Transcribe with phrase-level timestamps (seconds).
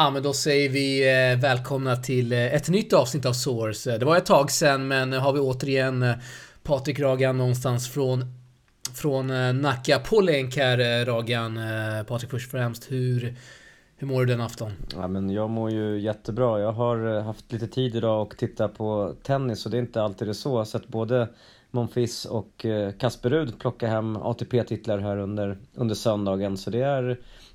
[0.00, 3.92] Ja, men då säger vi eh, välkomna till eh, ett nytt avsnitt av Source.
[3.92, 6.04] Eh, det var ett tag sedan, men nu har vi återigen
[6.62, 8.24] Patrik Ragan någonstans från,
[8.94, 9.26] från
[9.60, 11.58] Nacka på länk här, Ragan.
[12.06, 13.34] Patrik, först och främst, hur,
[13.96, 14.72] hur mår du den afton?
[14.96, 16.60] Ja, men jag mår ju jättebra.
[16.60, 20.28] Jag har haft lite tid idag och titta på tennis och det är inte alltid
[20.28, 20.50] det är så.
[20.50, 21.28] Jag har sett både
[21.70, 26.56] Monfils och eh, Kasper Rud plocka hem ATP-titlar här under, under söndagen.
[26.56, 27.02] Så det är,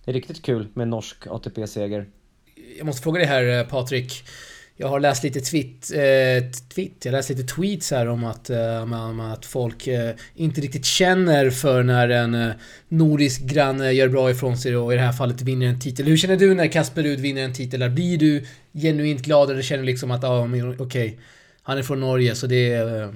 [0.04, 2.08] det är riktigt kul med norsk ATP-seger
[2.78, 4.24] jag måste fråga dig här eh, Patrik.
[4.78, 9.32] Jag har läst lite tweet, eh, tweet, jag läst lite tweets här om att, eh,
[9.32, 12.52] att folk eh, inte riktigt känner för när en eh,
[12.90, 16.06] nordisk granne gör bra ifrån sig och i det här fallet vinner en titel.
[16.06, 17.90] Hur känner du när Kasper Rud vinner en titel?
[17.90, 21.14] Blir du genuint glad eller känner liksom att, ja, ah, okej, okay,
[21.64, 23.10] han är från Norge så det eh,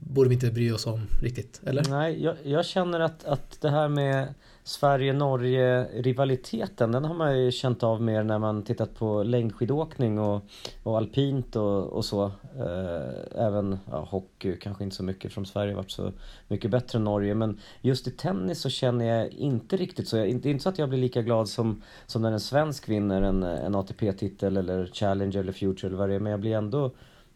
[0.00, 1.84] borde vi inte bry oss om riktigt, eller?
[1.90, 4.34] Nej, jag, jag känner att, att det här med
[4.68, 10.42] Sverige-Norge-rivaliteten den har man ju känt av mer när man tittat på längdskidåkning och,
[10.82, 12.24] och alpint och, och så.
[12.58, 16.12] Eh, även ja, hockey kanske inte så mycket från Sverige varit så
[16.48, 20.16] mycket bättre än Norge men just i tennis så känner jag inte riktigt så.
[20.16, 23.22] det är inte så att jag blir lika glad som, som när en svensk vinner
[23.22, 26.90] en, en ATP-titel eller Challenger eller Future eller vad det är men jag blir ändå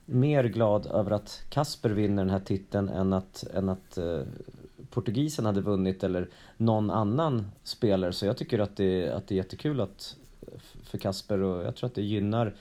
[0.05, 4.23] mer glad över att Kasper vinner den här titeln än att, än att uh,
[4.93, 8.13] portugisen hade vunnit eller någon annan spelare.
[8.13, 10.17] Så jag tycker att det, att det är jättekul att,
[10.85, 12.55] för Kasper och jag tror att det gynnar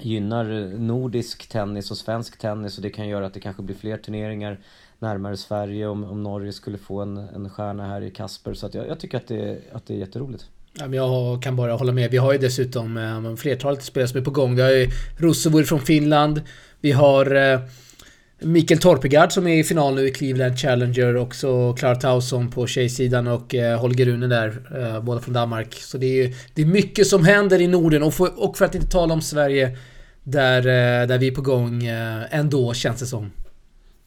[0.00, 3.96] gynnar nordisk tennis och svensk tennis och det kan göra att det kanske blir fler
[3.96, 4.58] turneringar
[4.98, 8.54] närmare Sverige om, om Norge skulle få en, en stjärna här i Kasper.
[8.54, 10.48] Så att jag, jag tycker att det, att det är jätteroligt.
[10.74, 12.10] Jag kan bara hålla med.
[12.10, 14.56] Vi har ju dessutom eh, flertalet spelare som är på gång.
[14.56, 14.86] Vi har ju
[15.18, 16.42] Rosovur från Finland.
[16.80, 17.60] Vi har eh,
[18.40, 21.16] Mikael Torpegard som är i final nu i Cleveland Challenger.
[21.16, 24.62] Också Clara Tauson på tjejsidan och eh, Holger Rune där.
[24.80, 25.74] Eh, båda från Danmark.
[25.74, 28.02] Så det är, det är mycket som händer i Norden.
[28.02, 29.78] Och för, och för att inte tala om Sverige.
[30.22, 33.30] Där, eh, där vi är på gång eh, ändå känns det som.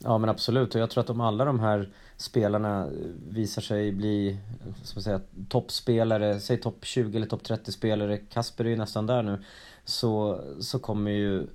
[0.04, 2.90] Ja men absolut och jag tror att om alla de här spelarna
[3.30, 4.38] visar sig bli
[4.84, 9.06] ska man säga, toppspelare, säg topp 20 eller topp 30 spelare, Kasper är ju nästan
[9.06, 9.44] där nu,
[9.86, 11.48] så, så kommer ju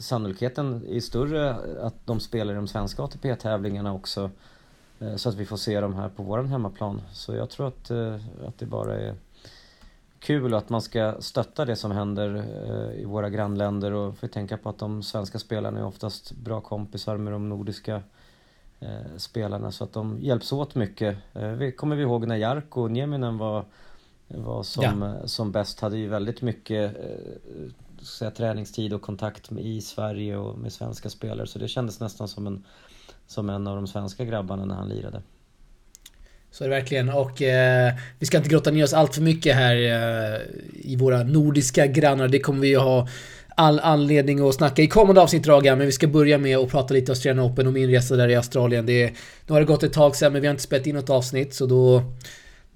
[0.00, 4.30] sannolikheten är större att de spelar i de svenska ATP-tävlingarna också.
[4.98, 7.02] Eh, så att vi får se dem här på våran hemmaplan.
[7.12, 8.14] Så jag tror att, eh,
[8.46, 9.14] att det bara är
[10.18, 12.44] kul att man ska stötta det som händer
[12.94, 17.16] i våra grannländer och får tänka på att de svenska spelarna är oftast bra kompisar
[17.16, 18.02] med de nordiska
[19.16, 21.16] spelarna så att de hjälps åt mycket.
[21.76, 23.64] Kommer vi ihåg när Jarkko Nieminen var,
[24.28, 25.28] var som, ja.
[25.28, 26.96] som bäst, hade ju väldigt mycket
[28.06, 31.46] säga, träningstid och kontakt med, i Sverige och med svenska spelare.
[31.46, 32.64] Så det kändes nästan som en,
[33.26, 35.22] som en av de svenska grabbarna när han lirade.
[36.50, 37.08] Så är det verkligen.
[37.08, 40.40] Och eh, vi ska inte grotta ner oss allt för mycket här eh,
[40.74, 42.28] i våra nordiska grannar.
[42.28, 43.08] Det kommer vi ju ha
[43.56, 46.94] all anledning att snacka i kommande avsnitt Raga, men vi ska börja med att prata
[46.94, 48.86] lite Australian Open och min resa där i Australien.
[48.86, 49.12] Det,
[49.46, 51.54] nu har det gått ett tag sedan men vi har inte spelat in något avsnitt
[51.54, 52.02] så då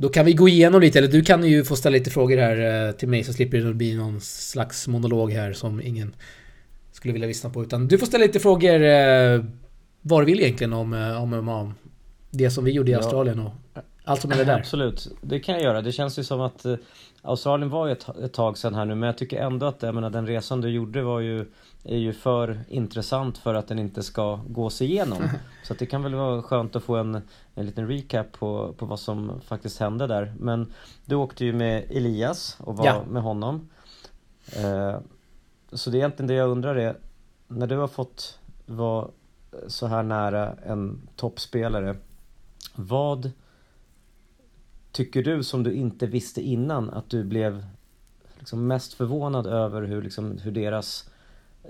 [0.00, 2.86] då kan vi gå igenom lite, eller du kan ju få ställa lite frågor här
[2.88, 6.14] eh, till mig så slipper det bli någon slags monolog här som ingen
[6.92, 7.62] skulle vilja lyssna på.
[7.62, 9.44] Utan du får ställa lite frågor eh,
[10.02, 11.74] var du vill egentligen om, eh, om, om
[12.30, 13.52] det som vi gjorde i Australien och
[14.04, 14.58] allt som är där.
[14.58, 15.82] Absolut, det kan jag göra.
[15.82, 16.66] Det känns ju som att
[17.22, 19.94] Australien var ju ett, ett tag sedan här nu men jag tycker ändå att jag
[19.94, 21.46] menar, den resan du gjorde var ju
[21.84, 25.28] är ju för intressant för att den inte ska gås igenom.
[25.64, 27.22] Så det kan väl vara skönt att få en,
[27.54, 30.34] en liten recap på, på vad som faktiskt hände där.
[30.38, 30.72] Men
[31.04, 33.02] du åkte ju med Elias och var ja.
[33.10, 33.68] med honom.
[34.56, 34.98] Eh,
[35.72, 36.96] så det är egentligen det jag undrar är,
[37.48, 39.08] när du har fått vara
[39.66, 41.96] så här nära en toppspelare,
[42.74, 43.30] vad
[44.92, 47.64] tycker du som du inte visste innan att du blev
[48.38, 51.10] liksom mest förvånad över hur, liksom, hur deras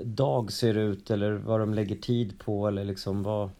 [0.02, 3.50] dag ser ut eller vad de lägger tid på eller liksom vad...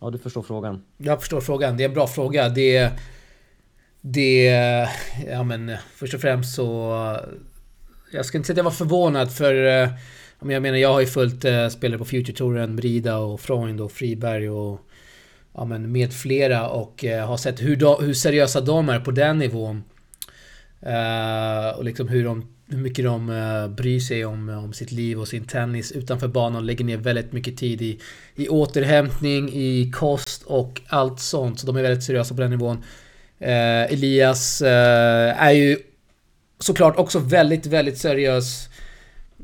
[0.00, 0.82] Ja, du förstår frågan.
[0.96, 1.76] Jag förstår frågan.
[1.76, 2.48] Det är en bra fråga.
[2.48, 2.90] Det...
[4.00, 4.44] Det...
[5.26, 7.16] Ja men först och främst så...
[8.12, 9.54] Jag ska inte säga att jag var förvånad för...
[9.54, 9.90] Eh,
[10.48, 13.92] jag menar jag har ju följt eh, spelare på Future Touren, Brida och Freund och
[13.92, 14.89] Friberg och...
[15.54, 19.10] Ja men med flera och eh, har sett hur, de, hur seriösa de är på
[19.10, 19.84] den nivån.
[20.82, 25.20] Eh, och liksom hur de hur mycket de eh, bryr sig om, om sitt liv
[25.20, 26.66] och sin tennis utanför banan.
[26.66, 28.00] Lägger ner väldigt mycket tid i,
[28.34, 31.60] i återhämtning, i kost och allt sånt.
[31.60, 32.76] Så de är väldigt seriösa på den nivån.
[33.38, 35.76] Eh, Elias eh, är ju
[36.58, 38.68] såklart också väldigt, väldigt seriös.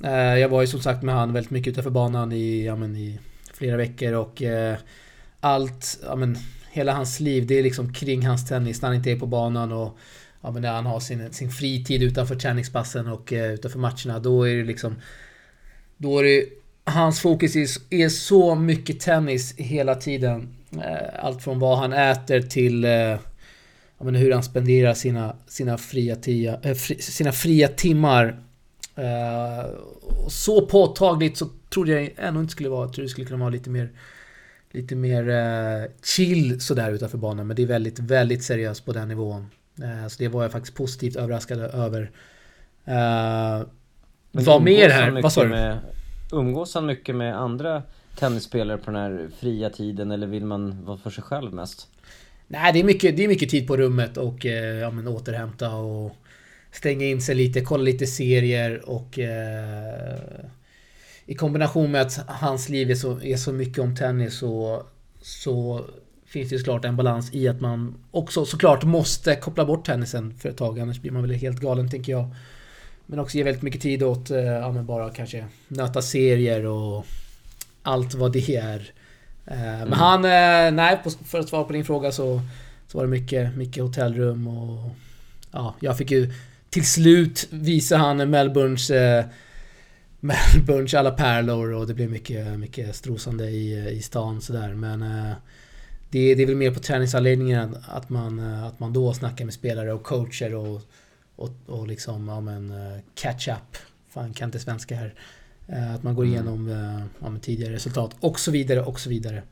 [0.04, 2.96] Eh, jag var ju som sagt med han väldigt mycket utanför banan i, ja, men,
[2.96, 3.18] i
[3.54, 4.76] flera veckor och eh,
[5.46, 6.38] allt, ja men
[6.70, 9.72] hela hans liv, det är liksom kring hans tennis när han inte är på banan
[9.72, 9.98] och
[10.42, 14.18] ja, men när han har sin, sin fritid utanför träningspassen och eh, utanför matcherna.
[14.18, 14.94] Då är det liksom...
[15.96, 16.44] Då är det...
[16.84, 20.48] Hans fokus är, är så mycket tennis hela tiden.
[20.72, 23.18] Eh, allt från vad han äter till eh, ja,
[24.04, 28.40] men hur han spenderar sina, sina, fria, tia, eh, fri, sina fria timmar.
[28.94, 29.70] Eh,
[30.28, 32.86] så påtagligt så trodde jag ändå inte skulle vara.
[32.86, 33.90] Jag trodde det skulle kunna vara lite mer
[34.70, 37.46] lite mer eh, chill sådär utanför banan.
[37.46, 39.46] Men det är väldigt, väldigt seriöst på den nivån.
[39.82, 42.10] Eh, så det var jag faktiskt positivt överraskad över.
[42.84, 43.62] Eh,
[44.32, 45.22] vad mer här?
[45.22, 45.76] Vad sa du?
[46.32, 47.82] Umgås han mycket med andra
[48.18, 51.88] tennisspelare på den här fria tiden eller vill man vara för sig själv mest?
[52.48, 55.74] Nej, det är mycket, det är mycket tid på rummet och eh, ja, men återhämta
[55.74, 56.16] och
[56.72, 60.18] stänga in sig lite, kolla lite serier och eh,
[61.26, 64.82] i kombination med att hans liv är så, är så mycket om tennis så,
[65.20, 65.84] så
[66.26, 70.48] finns det såklart en balans i att man också såklart måste koppla bort tennisen för
[70.48, 70.80] ett tag.
[70.80, 72.34] Annars blir man väl helt galen tänker jag.
[73.06, 77.06] Men också ge väldigt mycket tid åt, eh, ja men bara kanske nöta serier och
[77.82, 78.92] allt vad det är.
[79.46, 79.92] Eh, men mm.
[79.92, 82.40] han, eh, nej, för att svara på din fråga så,
[82.88, 84.90] så var det mycket, mycket hotellrum och...
[85.50, 86.32] Ja, jag fick ju
[86.70, 88.90] till slut visa han Melbournes
[90.26, 94.74] Melbournes alla pärlor och det blev mycket, mycket strosande i, i stan sådär.
[94.74, 95.32] Men eh,
[96.10, 99.54] det, det är väl mer på träningsanläggningen att man, eh, att man då snackar med
[99.54, 100.82] spelare och coacher och,
[101.36, 103.76] och, och liksom, ja men eh, catch up.
[104.10, 105.14] Fan, kan inte svenska här.
[105.94, 106.34] Att man går mm.
[106.34, 106.68] igenom
[107.20, 109.42] ja, tidigare resultat och så vidare och så vidare.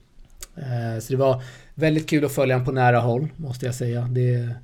[1.01, 1.43] Så det var
[1.75, 4.09] väldigt kul att följa honom på nära håll, måste jag säga.
[4.11, 4.55] Det,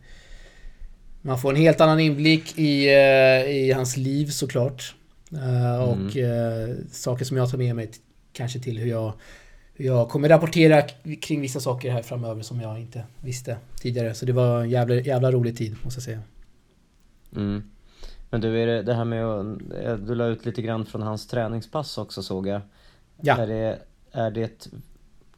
[1.22, 2.88] man får en helt annan inblick i,
[3.48, 4.94] i hans liv såklart.
[5.32, 7.90] Uh, och uh, saker som jag tar med mig
[8.32, 9.12] kanske till hur jag,
[9.74, 10.82] hur jag kommer rapportera
[11.22, 14.14] kring vissa saker här framöver som jag inte visste tidigare.
[14.14, 16.20] Så det var en jävla, jävla rolig tid måste jag säga.
[17.36, 17.62] Mm.
[18.30, 19.58] Men du, är det, det här med att...
[19.84, 22.60] Eh, du la ut lite grann från hans träningspass också såg jag.
[23.20, 23.36] Ja.
[23.36, 23.78] Är det,
[24.12, 24.68] är det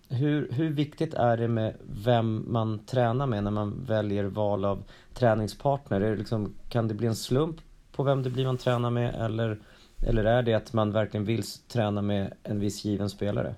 [0.08, 1.74] hur, hur viktigt är det med
[2.04, 4.84] vem man tränar med när man väljer val av
[5.14, 6.00] träningspartner?
[6.00, 7.56] Är det liksom, kan det bli en slump
[7.92, 9.58] på vem det blir man tränar med eller
[10.06, 13.54] eller är det att man verkligen vill träna med en viss given spelare?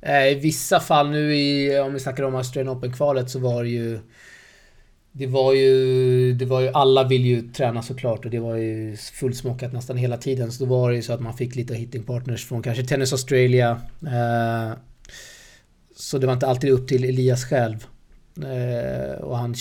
[0.00, 3.68] Eh, I vissa fall nu i, om vi snackar om Australian Open-kvalet så var det
[3.68, 3.98] ju...
[5.12, 6.32] Det var ju...
[6.32, 6.68] Det var ju...
[6.68, 10.52] Alla vill ju träna såklart och det var ju fullsmockat nästan hela tiden.
[10.52, 13.12] Så då var det ju så att man fick lite hitting partners från kanske Tennis
[13.12, 13.80] Australia.
[14.02, 14.78] Eh,
[15.96, 17.86] så det var inte alltid upp till Elias själv.
[18.36, 19.54] Eh, och han...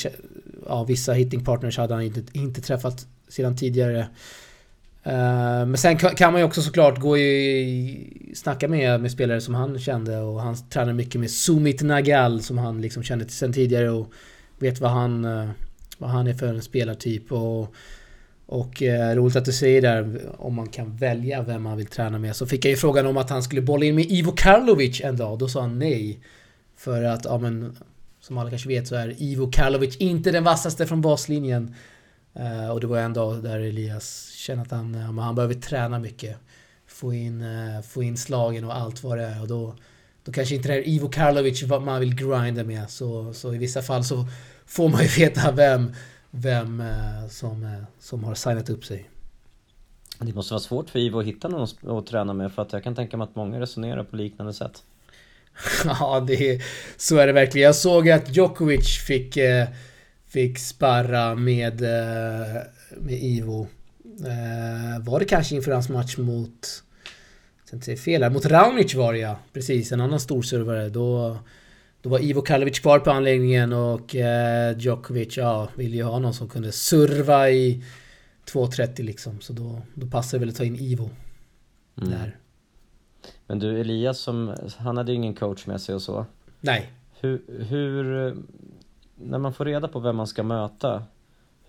[0.68, 4.08] Ja, vissa hitting partners hade han inte, inte träffat sedan tidigare.
[5.04, 8.34] Eh, men sen kan man ju också såklart gå i...
[8.36, 12.58] Snacka med, med spelare som han kände och han tränade mycket med Sumit Nagal som
[12.58, 14.12] han liksom kände sen tidigare och
[14.60, 15.50] vet vad han, eh,
[15.98, 17.76] vad han är för en spelartyp och...
[18.46, 22.20] Och eh, roligt att du säger där om man kan välja vem man vill träna
[22.20, 22.36] med.
[22.36, 25.18] Så fick jag ju frågan om att han skulle bolla in med Ivo Karlovic en
[25.18, 25.40] dag.
[25.40, 26.20] Då sa han nej.
[26.78, 27.78] För att, ja men...
[28.20, 31.76] Som alla kanske vet så är Ivo Karlovic inte den vassaste från baslinjen.
[32.34, 36.00] Eh, och det var en dag där Elias känner att han, uh, han behöver träna
[36.00, 36.38] mycket.
[36.88, 39.42] Få in, uh, få in slagen och allt vad det är.
[39.42, 39.76] Och då,
[40.24, 42.90] då kanske inte det är Ivo Karlovic vad man vill grinda med.
[42.90, 44.26] Så, så i vissa fall så
[44.66, 45.94] får man ju veta vem,
[46.32, 46.84] vem
[47.30, 49.10] som, som har signat upp sig.
[50.20, 52.84] Det måste vara svårt för Ivo att hitta någon att träna med för att jag
[52.84, 54.84] kan tänka mig att många resonerar på liknande sätt.
[55.86, 56.62] ja, det,
[56.98, 57.66] så är det verkligen.
[57.66, 59.38] Jag såg att Djokovic fick
[60.32, 62.62] Fick sparra med, eh,
[62.98, 63.68] med Ivo.
[64.20, 66.84] Eh, var det kanske inför hans match mot...
[67.82, 68.30] Säga fel här.
[68.30, 69.38] Mot Raonic var det ja.
[69.54, 70.90] Precis, en annan storservare.
[70.90, 71.38] Då,
[72.02, 76.34] då var Ivo Karlovic kvar på anläggningen och eh, Djokovic, ja, ville ju ha någon
[76.34, 77.84] som kunde serva i
[78.46, 79.42] 2.30 liksom.
[79.42, 81.10] Så då, då passade det väl att ta in Ivo.
[81.98, 82.10] Mm.
[82.10, 82.38] Där.
[83.48, 86.26] Men du Elias, som, han hade ju ingen coach med sig och så.
[86.62, 86.92] Nej.
[87.20, 88.36] Hur, hur
[89.16, 91.04] när man får reda på vem man ska möta,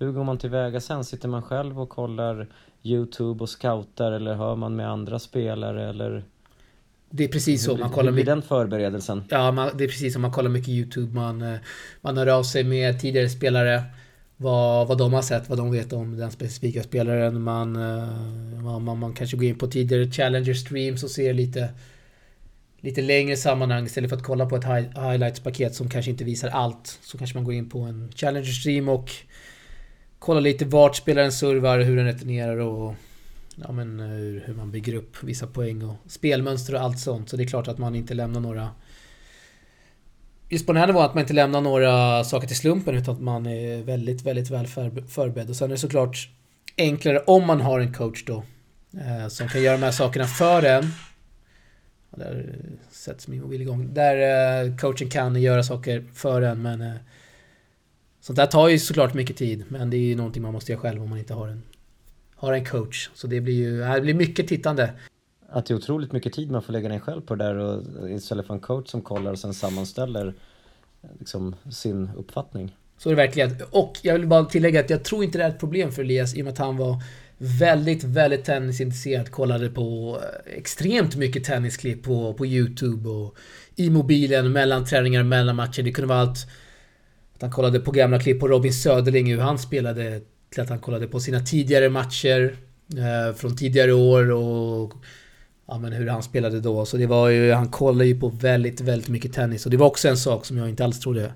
[0.04, 1.04] hur går man tillväga sen?
[1.04, 2.49] Sitter man själv och kollar
[2.82, 6.25] YouTube och scoutar eller hör man med andra spelare eller?
[7.11, 7.76] Det är precis så.
[7.76, 9.25] Man kollar hur blir den förberedelsen?
[9.28, 11.14] Ja, man, det är precis som man kollar mycket YouTube.
[11.14, 11.59] Man, eh,
[12.00, 13.82] man hör av sig med tidigare spelare.
[14.37, 17.42] Vad, vad de har sett, vad de vet om den specifika spelaren.
[17.42, 21.68] Man, eh, man, man kanske går in på tidigare Challenger streams och ser lite
[22.82, 26.99] lite längre sammanhang istället för att kolla på ett highlights-paket som kanske inte visar allt.
[27.02, 29.11] Så kanske man går in på en Challenger stream och
[30.25, 32.95] Kolla lite vart spelaren servar, hur den returnerar och
[33.57, 37.29] ja, men eh, hur, hur man bygger upp vissa poäng och spelmönster och allt sånt.
[37.29, 38.71] Så det är klart att man inte lämnar några
[40.49, 43.21] just på den här nivån att man inte lämnar några saker till slumpen utan att
[43.21, 44.67] man är väldigt, väldigt väl
[45.09, 45.50] förberedd.
[45.50, 46.29] Och sen är det såklart
[46.76, 48.45] enklare om man har en coach då.
[48.93, 50.85] Eh, som kan göra de här sakerna för en.
[52.11, 52.59] Där
[52.91, 53.95] sätts min mobil igång.
[53.95, 54.17] Där
[54.67, 56.81] eh, coachen kan göra saker för en men...
[56.81, 56.95] Eh,
[58.23, 59.64] sånt där tar ju såklart mycket tid.
[59.69, 61.62] Men det är ju någonting man måste göra själv om man inte har en,
[62.35, 63.11] har en coach.
[63.14, 64.91] Så det blir ju det blir mycket tittande.
[65.49, 68.11] Att det är otroligt mycket tid man får lägga ner själv på det där och
[68.11, 70.35] istället för en coach som kollar och sen sammanställer
[71.19, 72.76] liksom sin uppfattning.
[72.99, 73.57] Så är det verkligen.
[73.71, 76.35] Och jag vill bara tillägga att jag tror inte det är ett problem för Elias
[76.35, 77.02] i och med att han var
[77.38, 79.31] väldigt, väldigt tennisintresserad.
[79.31, 83.37] Kollade på eh, extremt mycket tennisklipp på, på YouTube och
[83.76, 85.83] i mobilen, mellan träningar, mellan matcher.
[85.83, 86.47] Det kunde vara allt
[87.43, 90.21] att han kollade på gamla klipp på Robin Söderling, hur han spelade,
[90.51, 92.57] till att han kollade på sina tidigare matcher
[92.91, 94.93] eh, från tidigare år och
[95.67, 96.85] ja, men hur han spelade då.
[96.85, 99.87] Så det var ju, han kollade ju på väldigt, väldigt mycket tennis och det var
[99.87, 101.33] också en sak som jag inte alls trodde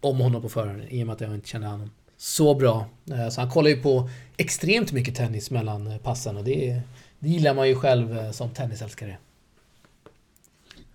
[0.00, 2.86] om honom på förhand i och med att jag inte kände honom så bra.
[3.10, 6.80] Eh, så han kollar ju på extremt mycket tennis mellan eh, passen och det,
[7.18, 9.16] det gillar man ju själv eh, som tennisälskare.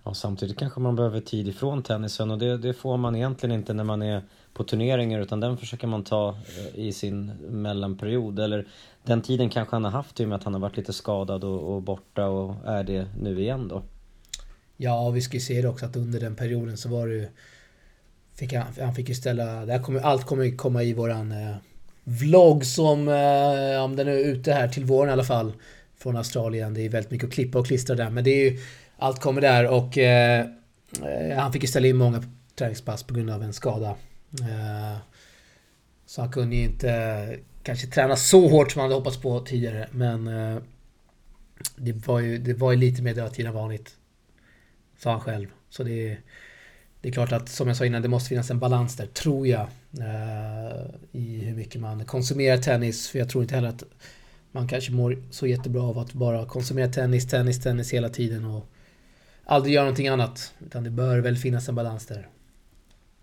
[0.04, 3.74] Ja, samtidigt kanske man behöver tid ifrån tennisen och det, det, får man egentligen inte
[3.74, 4.22] när man är
[4.54, 8.38] på turneringar utan den försöker man ta eh, i sin mellanperiod.
[8.38, 8.66] Eller
[9.04, 11.44] den tiden kanske han har haft i och med att han har varit lite skadad
[11.44, 13.82] och, och borta och är det nu igen då.
[14.76, 17.28] Ja, vi ska ju se det också att under den perioden så var det ju
[18.34, 19.66] Fick han, han fick ju ställa...
[19.66, 21.56] Det här kommer, allt kommer ju komma i våran eh,
[22.04, 23.08] vlogg som...
[23.08, 25.52] Eh, om den är ute här till våren i alla fall.
[25.96, 26.74] Från Australien.
[26.74, 28.10] Det är väldigt mycket att klippa och klistra där.
[28.10, 28.58] Men det är ju...
[29.02, 29.98] Allt kommer där och...
[29.98, 30.46] Eh,
[31.02, 32.22] eh, han fick ju ställa in många
[32.54, 33.90] träningspass på grund av en skada.
[34.40, 34.96] Eh,
[36.06, 39.40] så han kunde ju inte eh, kanske träna så hårt som han hade hoppats på
[39.40, 39.88] tidigare.
[39.90, 40.26] Men...
[40.28, 40.62] Eh,
[41.76, 43.96] det var ju, det var ju lite mer dödtid än vanligt.
[44.98, 45.48] Sa han själv.
[45.70, 46.18] Så det
[47.02, 49.46] det är klart att, som jag sa innan, det måste finnas en balans där, tror
[49.46, 49.66] jag.
[50.00, 50.80] Eh,
[51.12, 53.08] I hur mycket man konsumerar tennis.
[53.08, 53.84] För jag tror inte heller att
[54.52, 58.71] man kanske mår så jättebra av att bara konsumera tennis, tennis, tennis hela tiden och
[59.44, 60.54] aldrig göra någonting annat.
[60.66, 62.28] Utan det bör väl finnas en balans där.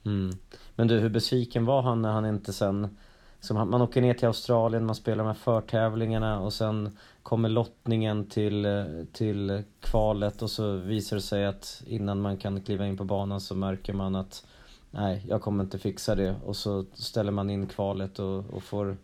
[0.05, 0.37] Mm.
[0.75, 2.97] Men du, hur besviken var han när han inte sen
[3.39, 8.25] som man åker ner till Australien, man spelar de här förtävlingarna och sen kommer lottningen
[8.25, 13.03] till, till kvalet och så visar det sig att innan man kan kliva in på
[13.03, 14.45] banan så märker man att
[14.91, 18.97] nej, jag kommer inte fixa det och så ställer man in kvalet och, och får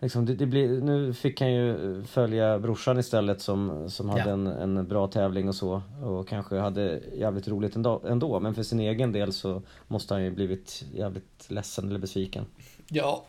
[0.00, 4.32] Liksom, det, det blir, nu fick han ju följa brorsan istället som, som hade ja.
[4.32, 8.62] en, en bra tävling och så och kanske hade jävligt roligt ändå, ändå men för
[8.62, 12.44] sin egen del så måste han ju blivit jävligt ledsen eller besviken.
[12.88, 13.24] Ja,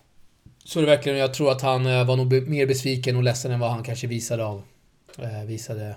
[0.64, 1.18] så är det verkligen.
[1.18, 4.08] Jag tror att han eh, var nog mer besviken och ledsen än vad han kanske
[4.08, 4.62] visade av.
[5.18, 5.96] Eh, visade...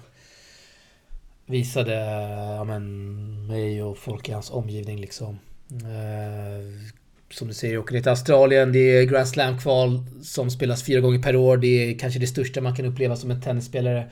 [1.47, 1.95] Visade
[2.57, 5.38] ja, men, mig och folk i hans omgivning liksom.
[5.71, 6.93] Eh,
[7.33, 8.73] som du säger, åker ner till Australien.
[8.73, 11.57] Det är Grand Slam-kval som spelas fyra gånger per år.
[11.57, 14.11] Det är kanske det största man kan uppleva som en tennisspelare.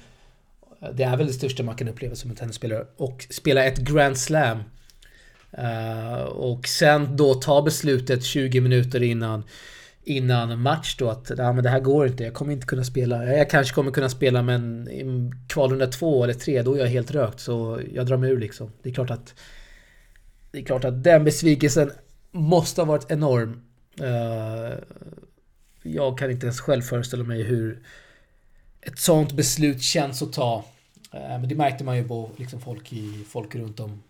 [0.93, 2.87] Det är väl det största man kan uppleva som en tennisspelare.
[2.97, 4.59] Och spela ett Grand Slam.
[5.59, 9.43] Uh, och sen då ta beslutet 20 minuter innan
[10.05, 13.25] innan match då att ja, men det här går inte, jag kommer inte kunna spela.
[13.25, 17.11] Jag kanske kommer kunna spela men i kvalrunda två eller tre då är jag helt
[17.11, 18.73] rökt så jag drar mig ur liksom.
[18.83, 19.35] Det är klart att
[20.53, 21.91] det är klart att den besvikelsen
[22.31, 23.63] måste ha varit enorm.
[24.01, 24.79] Uh,
[25.83, 27.83] jag kan inte ens själv föreställa mig hur
[28.81, 30.65] ett sånt beslut känns att ta.
[31.15, 34.03] Uh, men det märkte man ju på liksom folk, i, folk runt om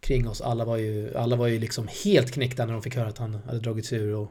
[0.00, 0.40] kring oss.
[0.40, 3.34] Alla var ju, alla var ju liksom helt knäckta när de fick höra att han
[3.34, 4.14] hade dragit sig ur.
[4.14, 4.30] Och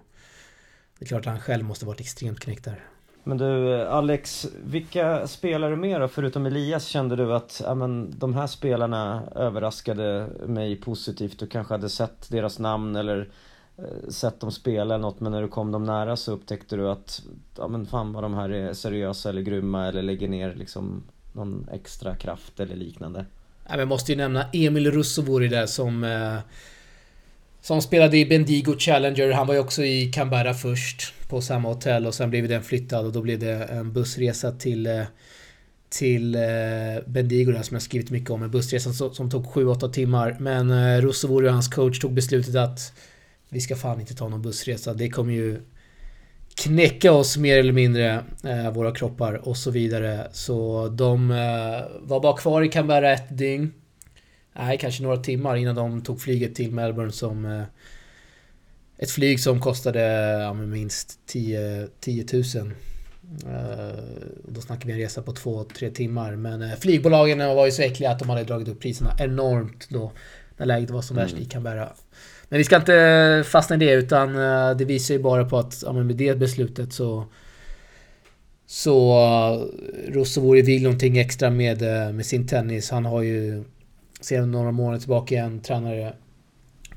[1.00, 2.84] det är klart att han själv måste varit extremt knäckt där.
[3.28, 8.34] Men du Alex, vilka spelare mer då, förutom Elias kände du att ja, men, de
[8.34, 11.40] här spelarna överraskade mig positivt?
[11.40, 13.30] Du kanske hade sett deras namn eller
[13.78, 16.90] eh, sett dem spela eller något men när du kom dem nära så upptäckte du
[16.90, 17.22] att
[17.58, 21.04] ja men fan vad de här är seriösa eller grymma eller lägger ner liksom
[21.34, 23.26] någon extra kraft eller liknande.
[23.70, 26.38] Jag måste ju nämna Emil Russovori där som eh,
[27.68, 29.32] som spelade i Bendigo Challenger.
[29.32, 33.06] Han var ju också i Canberra först på samma hotell och sen blev den flyttad
[33.06, 35.04] och då blev det en bussresa till eh,
[35.90, 36.42] till eh,
[37.08, 38.44] Bendigo där som jag skrivit mycket om.
[38.44, 40.38] En bussresa som, som tog 7-8 timmar.
[40.40, 42.94] Men eh, Russovori och hans coach tog beslutet att
[43.50, 44.94] vi ska fan inte ta någon bussresa.
[44.94, 45.62] Det kommer ju
[46.56, 50.28] knäcka oss mer eller mindre, eh, våra kroppar och så vidare.
[50.32, 51.38] Så de eh,
[52.02, 53.74] var bara kvar i Canberra ett dygn
[54.58, 57.64] nej, kanske några timmar innan de tog flyget till Melbourne som eh,
[58.98, 60.02] ett flyg som kostade
[60.42, 62.44] ja, minst 10, 10 000.
[63.46, 64.00] Uh,
[64.48, 66.36] då snackar vi en resa på 2-3 timmar.
[66.36, 70.12] Men uh, flygbolagen var ju så äckliga att de hade dragit upp priserna enormt då.
[70.58, 71.44] när läget var som värst mm.
[71.44, 71.90] i Canberra.
[72.50, 74.34] Men vi ska inte fastna i det utan
[74.78, 77.26] det visar ju bara på att ja, med det beslutet så
[78.66, 79.70] så
[80.08, 81.82] Rossovori vill någonting extra med,
[82.16, 82.92] med sin tennis.
[82.92, 83.64] Han har ju
[84.20, 86.14] sedan några månader tillbaka en tränare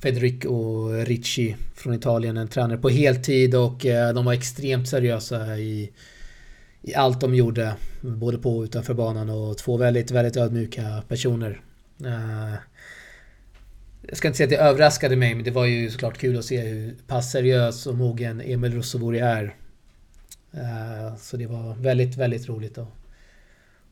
[0.02, 5.90] Federico Ricci från Italien, en tränare på heltid och eh, de var extremt seriösa i,
[6.82, 7.74] i allt de gjorde.
[8.00, 11.60] Både på och utanför banan och två väldigt, väldigt ödmjuka personer.
[12.04, 12.54] Eh,
[14.08, 16.44] jag ska inte säga att det överraskade mig, men det var ju såklart kul att
[16.44, 19.54] se hur pass seriös och mogen Emil Rossovori är.
[20.52, 22.88] Eh, så det var väldigt, väldigt roligt att,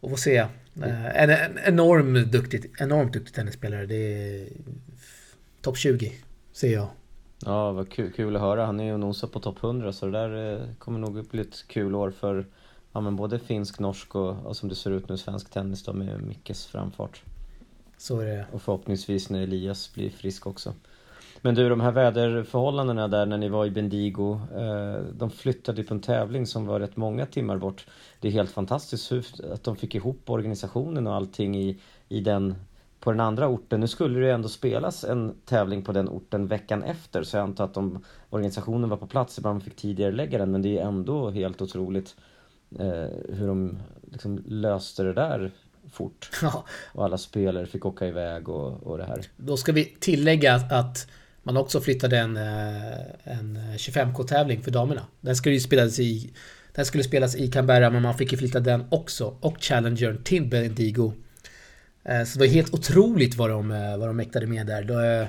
[0.02, 0.46] att få se.
[0.82, 3.86] En, en enorm duktig, enormt duktig tennisspelare.
[3.86, 4.48] Det är
[5.60, 6.12] topp 20,
[6.52, 6.88] ser jag.
[7.44, 8.66] Ja, vad kul, kul att höra.
[8.66, 11.40] Han är ju och nosar på topp 100 så det där eh, kommer nog bli
[11.40, 12.46] ett kul år för
[12.92, 15.92] ja, men både finsk, norsk och, och som det ser ut nu svensk tennis då
[15.92, 17.22] med Mickes framfart.
[17.96, 18.46] Så är det.
[18.52, 20.74] Och förhoppningsvis när Elias blir frisk också.
[21.42, 25.94] Men du, de här väderförhållandena där när ni var i Bendigo, eh, de flyttade på
[25.94, 27.86] en tävling som var rätt många timmar bort.
[28.20, 32.54] Det är helt fantastiskt hur, att de fick ihop organisationen och allting i, i den
[33.00, 33.80] på den andra orten.
[33.80, 37.64] Nu skulle det ändå spelas en tävling på den orten veckan efter så jag antar
[37.64, 41.30] att om organisationen var på plats, ibland fick tidigare lägga den men det är ändå
[41.30, 42.16] helt otroligt
[42.78, 43.78] eh, hur de
[44.12, 45.50] liksom löste det där
[45.92, 46.30] fort.
[46.42, 46.64] Ja.
[46.94, 49.20] Och alla spelare fick åka iväg och, och det här.
[49.36, 51.08] Då ska vi tillägga att
[51.48, 52.92] man också flyttade en, eh,
[53.24, 55.06] en 25K-tävling för damerna.
[55.20, 56.30] Den skulle ju spelas i
[56.74, 60.46] den skulle spelas i Canberra men man fick ju flytta den också och Challengern till
[60.46, 61.12] Bendigo.
[62.04, 64.82] Eh, så det var helt otroligt vad de, eh, vad de mäktade med där.
[64.82, 65.26] De,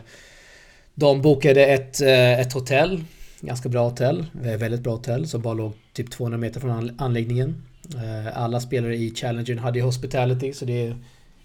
[0.94, 3.04] de bokade ett, ett hotell,
[3.42, 7.64] ganska bra hotell, väldigt bra hotell som bara låg typ 200 meter från anläggningen.
[8.34, 10.96] Alla spelare i Challengern hade ju hospitality så det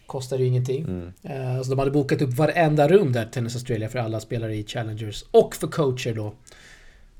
[0.06, 0.84] Kostade ju ingenting.
[0.84, 1.64] Mm.
[1.64, 5.24] Så de hade bokat upp varenda rum där, Tennis Australia, för alla spelare i Challengers.
[5.30, 6.34] Och för coacher då.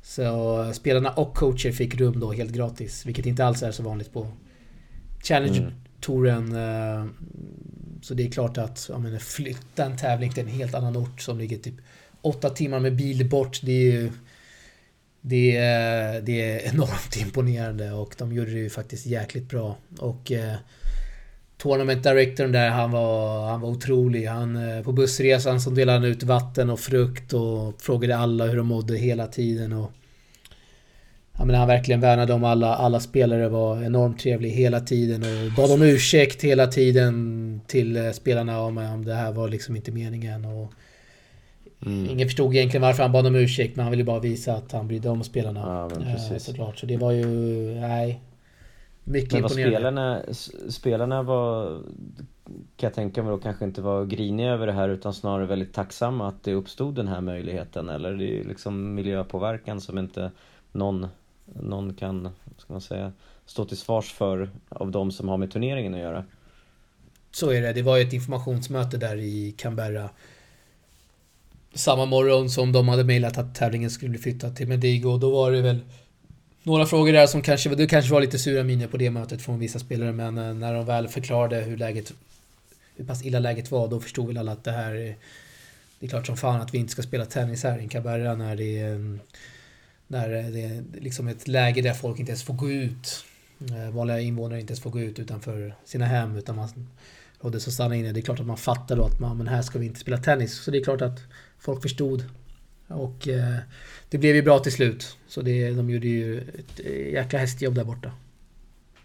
[0.03, 3.07] Så spelarna och coacher fick rum då helt gratis.
[3.07, 4.27] Vilket inte alls är så vanligt på
[5.23, 6.53] Challenger-touren.
[6.53, 7.15] Mm.
[8.03, 11.21] Så det är klart att ja, men, flytta en tävling till en helt annan ort
[11.21, 11.75] som ligger typ
[12.21, 13.61] åtta timmar med bil bort.
[13.63, 14.13] Det är ju...
[15.21, 19.77] Det är, det är enormt imponerande och de gjorde det ju faktiskt jäkligt bra.
[19.99, 20.57] Och eh,
[21.65, 24.27] Tournament Directorn där, han var, han var otrolig.
[24.27, 28.57] Han, eh, på bussresan så delade han ut vatten och frukt och frågade alla hur
[28.57, 29.73] de mådde hela tiden.
[29.73, 29.91] Och,
[31.39, 35.53] ja, men han verkligen värnade om alla, alla spelare, var enormt trevlig hela tiden och
[35.57, 39.93] bad om ursäkt hela tiden till eh, spelarna om, om det här var liksom inte
[39.93, 40.45] meningen.
[40.45, 40.73] Och,
[41.87, 42.11] Mm.
[42.11, 44.89] Ingen förstod egentligen varför han bad om ursäkt men han ville bara visa att han
[44.89, 45.91] brydde om spelarna.
[45.95, 46.35] Ja.
[46.35, 46.79] Eh, såklart.
[46.79, 47.27] Så det var ju,
[47.81, 48.21] nej.
[49.05, 49.51] Mycket Men.
[49.51, 50.23] Spelarna,
[50.69, 51.81] spelarna var,
[52.77, 55.73] kan jag tänka mig då, kanske inte var griniga över det här utan snarare väldigt
[55.73, 57.89] tacksamma att det uppstod den här möjligheten.
[57.89, 60.31] Eller det är liksom miljöpåverkan som inte
[60.73, 61.07] någon,
[61.45, 63.13] någon kan, ska man säga,
[63.47, 66.25] stå till svars för av de som har med turneringen att göra.
[67.31, 67.73] Så är det.
[67.73, 70.11] Det var ju ett informationsmöte där i Canberra.
[71.75, 75.19] Samma morgon som de hade mejlat att tävlingen skulle bli flyttad till Medigo.
[75.19, 75.81] Då var det väl
[76.65, 79.59] några frågor där som kanske, du kanske var lite sura miner på det mötet från
[79.59, 82.13] vissa spelare men eh, när de väl förklarade hur läget,
[82.97, 85.17] hur pass illa läget var då förstod väl alla att det här
[86.05, 88.57] det är klart som fan att vi inte ska spela tennis här i Cabrera när
[88.57, 89.19] det är
[90.07, 93.25] när det är liksom ett läge där folk inte ens får gå ut.
[93.61, 96.69] Eh, vanliga invånare inte ens får gå ut utanför sina hem utan man
[97.41, 98.13] rådde så stanna inne.
[98.13, 100.19] Det är klart att man fattar då att man, men här ska vi inte spela
[100.19, 100.55] tennis.
[100.55, 101.21] Så det är klart att
[101.59, 102.25] folk förstod.
[102.89, 103.57] Och eh,
[104.09, 105.17] det blev ju bra till slut.
[105.29, 106.81] Så det, de gjorde ju ett
[107.13, 108.13] jäkla hästjobb där borta.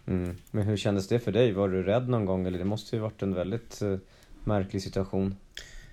[0.06, 0.36] Mm.
[0.50, 1.52] Men hur kändes det för dig?
[1.52, 2.46] Var du rädd någon gång?
[2.46, 3.98] Eller det måste ju varit en väldigt uh,
[4.44, 5.36] märklig situation.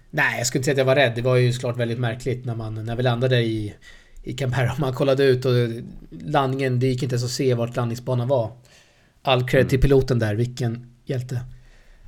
[0.09, 1.13] Nej, jag skulle inte säga att jag var rädd.
[1.15, 3.73] Det var ju såklart väldigt märkligt när, man, när vi landade i,
[4.23, 4.75] i Canberra.
[4.79, 5.53] Man kollade ut och
[6.09, 8.51] landningen, det gick inte ens att se vart landningsbanan var.
[9.21, 9.69] All cred mm.
[9.69, 11.41] till piloten där, vilken hjälte.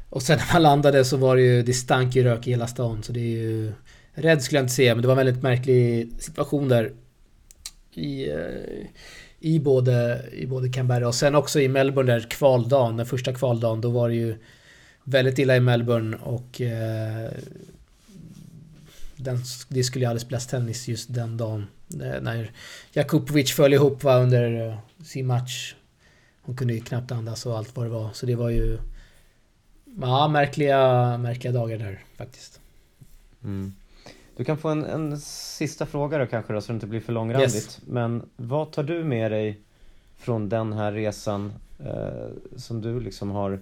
[0.10, 2.68] Och sen när man landade så var det ju, det stank ju rök i hela
[2.68, 3.04] stan.
[3.04, 3.72] Så det är ju...
[4.22, 6.94] Rädd skulle jag inte säga, men det var en väldigt märklig situation där.
[7.94, 8.38] I, eh,
[9.40, 13.82] i, både, i både Canberra och sen också i Melbourne där kvaldagen, den första kvaldagen,
[13.82, 14.38] då var det ju
[15.04, 17.32] väldigt illa i Melbourne och eh,
[19.16, 21.68] den, det skulle ju aldrig spelas tennis just den dagen.
[21.94, 22.52] Eh, när
[22.94, 25.76] Jakubovic föll ihop va, under eh, sin match.
[26.42, 28.10] Hon kunde ju knappt andas och allt vad det var.
[28.14, 28.78] Så det var ju...
[30.02, 32.60] Ja, märkliga, märkliga dagar där faktiskt.
[33.44, 33.74] Mm.
[34.40, 37.14] Du kan få en, en sista fråga då kanske då, så det inte blir för
[37.14, 37.56] långrandigt.
[37.56, 37.82] Yes.
[37.88, 39.60] Men vad tar du med dig
[40.18, 43.60] från den här resan eh, som du liksom har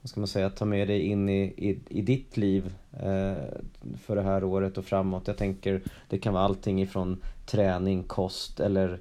[0.00, 3.44] vad ska man säga, ta med dig in i, i, i ditt liv eh,
[4.02, 5.26] för det här året och framåt?
[5.26, 9.00] Jag tänker det kan vara allting ifrån träning, kost eller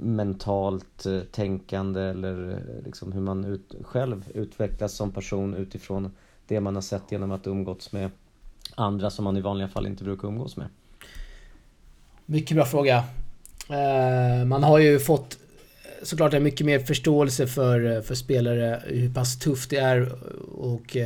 [0.00, 6.10] mentalt eh, tänkande eller eh, liksom hur man ut, själv utvecklas som person utifrån
[6.46, 8.10] det man har sett genom att umgåtts med
[8.74, 10.66] andra som man i vanliga fall inte brukar umgås med?
[12.26, 13.04] Mycket bra fråga.
[13.68, 15.38] Eh, man har ju fått
[15.84, 20.12] eh, såklart en mycket mer förståelse för, eh, för spelare, hur pass tufft det är
[20.58, 20.96] och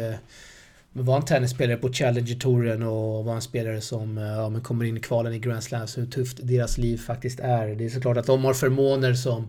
[0.93, 5.33] vara en tennisspelare på Challenger-touren och vara en spelare som ja, kommer in i kvalen
[5.33, 7.67] i Grand Slams, hur tufft deras liv faktiskt är.
[7.67, 9.49] Det är såklart att de har förmåner som,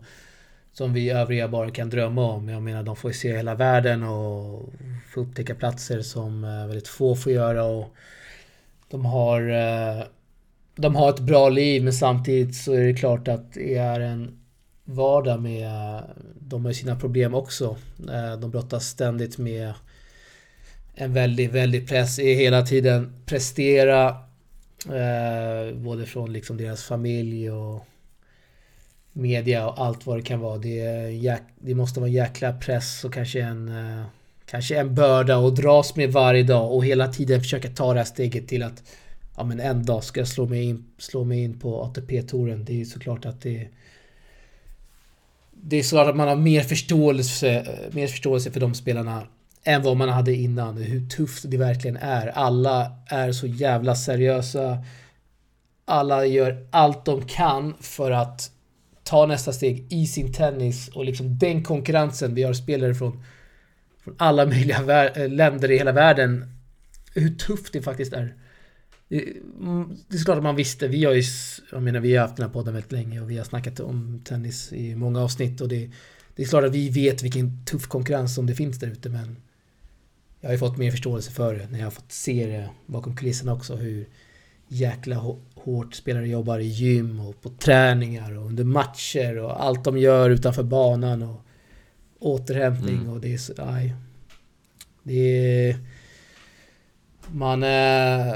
[0.79, 2.49] som vi övriga bara kan drömma om.
[2.49, 4.69] Jag menar, de får ju se hela världen och
[5.13, 7.95] få upptäcka platser som eh, väldigt få får göra och
[8.89, 10.03] de har eh,
[10.75, 14.39] de har ett bra liv men samtidigt så är det klart att det är en
[14.83, 15.71] vardag med...
[16.39, 17.77] De har sina problem också.
[18.11, 19.73] Eh, de brottas ständigt med
[20.95, 24.15] en väldigt, väldigt press Är hela tiden prestera.
[25.73, 27.85] Både från liksom deras familj och
[29.13, 30.57] media och allt vad det kan vara.
[30.57, 34.05] Det, jäk, det måste vara en jäkla press och kanske en, eh,
[34.45, 38.05] kanske en börda att dras med varje dag och hela tiden försöka ta det här
[38.05, 38.83] steget till att
[39.37, 42.65] ja, men en dag ska jag slå mig in, slå mig in på ATP-touren.
[42.65, 43.67] Det är såklart att det
[45.61, 49.23] det är såklart att man har mer förståelse, mer förståelse för de spelarna
[49.63, 50.77] än vad man hade innan.
[50.77, 52.27] Hur tufft det verkligen är.
[52.27, 54.77] Alla är så jävla seriösa.
[55.85, 58.51] Alla gör allt de kan för att
[59.09, 62.35] ta nästa steg i sin tennis och liksom den konkurrensen.
[62.35, 63.23] Vi har spelare från,
[64.03, 66.45] från alla möjliga eh, länder i hela världen.
[67.13, 68.35] Hur tufft det faktiskt är.
[69.07, 69.23] Det,
[69.59, 70.87] mm, det är såklart att man visste.
[70.87, 71.23] Vi har ju,
[71.71, 74.21] jag menar, vi har haft den här podden väldigt länge och vi har snackat om
[74.25, 75.89] tennis i många avsnitt och det,
[76.35, 79.37] det är klart att vi vet vilken tuff konkurrens som det finns där ute men
[80.39, 83.15] jag har ju fått mer förståelse för det när jag har fått se det bakom
[83.15, 83.75] kulisserna också.
[83.75, 84.07] Hur
[84.69, 85.15] jäkla
[85.55, 90.29] hårt spelare jobbar i gym och på träningar och under matcher och allt de gör
[90.29, 91.41] utanför banan och
[92.19, 93.09] återhämtning mm.
[93.09, 93.53] och det är så...
[93.57, 93.95] Aj,
[95.03, 95.13] det
[95.69, 95.77] är...
[97.31, 97.63] Man...
[97.63, 98.35] Äh,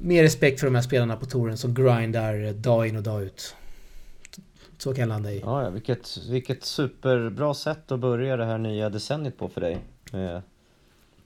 [0.00, 3.54] mer respekt för de här spelarna på touren som grindar dag in och dag ut.
[4.78, 5.40] Så kan jag landa i.
[5.40, 9.78] Ja, ja vilket, vilket superbra sätt att börja det här nya decenniet på för dig.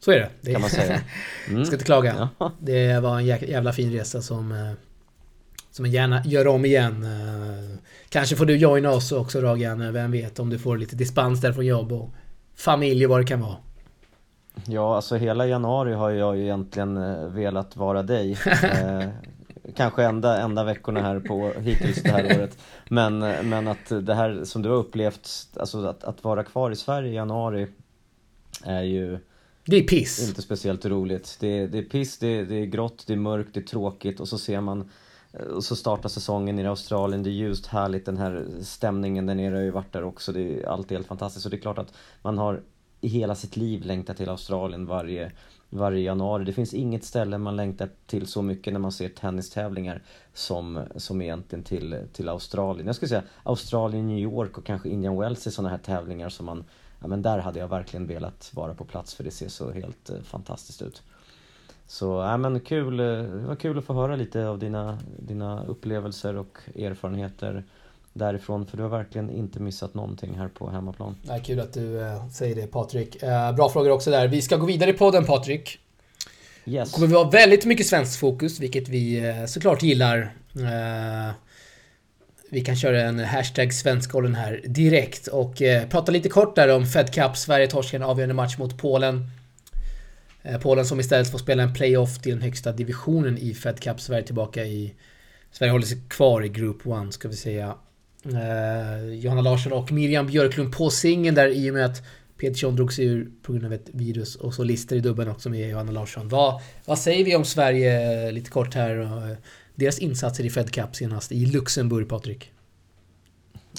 [0.04, 0.30] Så är det.
[0.40, 1.00] det kan man säga.
[1.48, 1.64] Mm.
[1.64, 2.28] ska inte klaga.
[2.38, 2.52] Ja.
[2.58, 4.72] Det var en jävla fin resa som eh,
[5.70, 7.02] som jag gärna gör om igen.
[7.02, 11.40] Eh, kanske får du joina oss också Ragan, vem vet om du får lite dispens
[11.40, 12.10] där från jobb och
[12.56, 13.56] familj och vad det kan vara.
[14.66, 18.38] Ja, alltså hela januari har jag ju egentligen eh, velat vara dig.
[19.76, 22.58] kanske enda, enda veckorna här på hittills det här året.
[22.88, 25.28] Men, men att det här som du har upplevt,
[25.60, 27.66] alltså att, att vara kvar i Sverige i januari
[28.64, 29.18] är ju
[29.64, 30.28] det är piss.
[30.28, 31.36] Inte speciellt roligt.
[31.40, 33.64] Det är, det är piss, det är, det är grått, det är mörkt, det är
[33.64, 34.90] tråkigt och så ser man
[35.32, 39.34] eh, och så startar säsongen i Australien, det är ljust, härligt, den här stämningen där
[39.34, 41.46] nere har ju varit där också, det är alltid helt fantastiskt.
[41.46, 42.62] Och det är klart att man har
[43.00, 45.32] i hela sitt liv längtat till Australien varje,
[45.70, 46.44] varje januari.
[46.44, 50.02] Det finns inget ställe man längtar till så mycket när man ser tennistävlingar
[50.34, 52.86] som, som egentligen till, till Australien.
[52.86, 56.46] Jag skulle säga Australien, New York och kanske Indian Wells är sådana här tävlingar som
[56.46, 56.64] man
[57.02, 60.10] ja, men där hade jag verkligen velat vara på plats för det ser så helt
[60.10, 61.02] eh, fantastiskt ut.
[61.86, 65.64] Så ja, men kul, eh, det var kul att få höra lite av dina, dina
[65.64, 67.64] upplevelser och erfarenheter
[68.12, 71.16] därifrån för du har verkligen inte missat någonting här på hemmaplan.
[71.22, 73.22] Ja, kul att du eh, säger det Patrik.
[73.22, 74.28] Eh, bra frågor också där.
[74.28, 75.78] Vi ska gå vidare på den Patrik.
[76.64, 76.90] Yes.
[76.90, 80.32] Det kommer vi ha väldigt mycket svenskt fokus, vilket vi eh, såklart gillar.
[82.52, 86.86] Vi kan köra en hashtag svenskollen här direkt och eh, prata lite kort där om
[86.86, 87.36] Fed Cup.
[87.36, 89.30] Sverige torskar en avgörande match mot Polen.
[90.42, 94.00] Eh, Polen som istället får spela en playoff till den högsta divisionen i Fed Cup.
[94.00, 94.94] Sverige tillbaka i...
[95.50, 97.74] Sverige håller sig kvar i Group 1 ska vi säga.
[98.24, 102.02] Eh, Johanna Larsson och Miriam Björklund på singeln där i och med att
[102.40, 105.50] Petersson drog sig ur på grund av ett virus och så Lister i dubben också
[105.50, 106.28] med Johanna Larsson.
[106.28, 109.00] Vad, vad säger vi om Sverige eh, lite kort här?
[109.00, 109.36] Eh,
[109.82, 112.52] deras insatser i Fed Cup senast i Luxemburg, Patrik?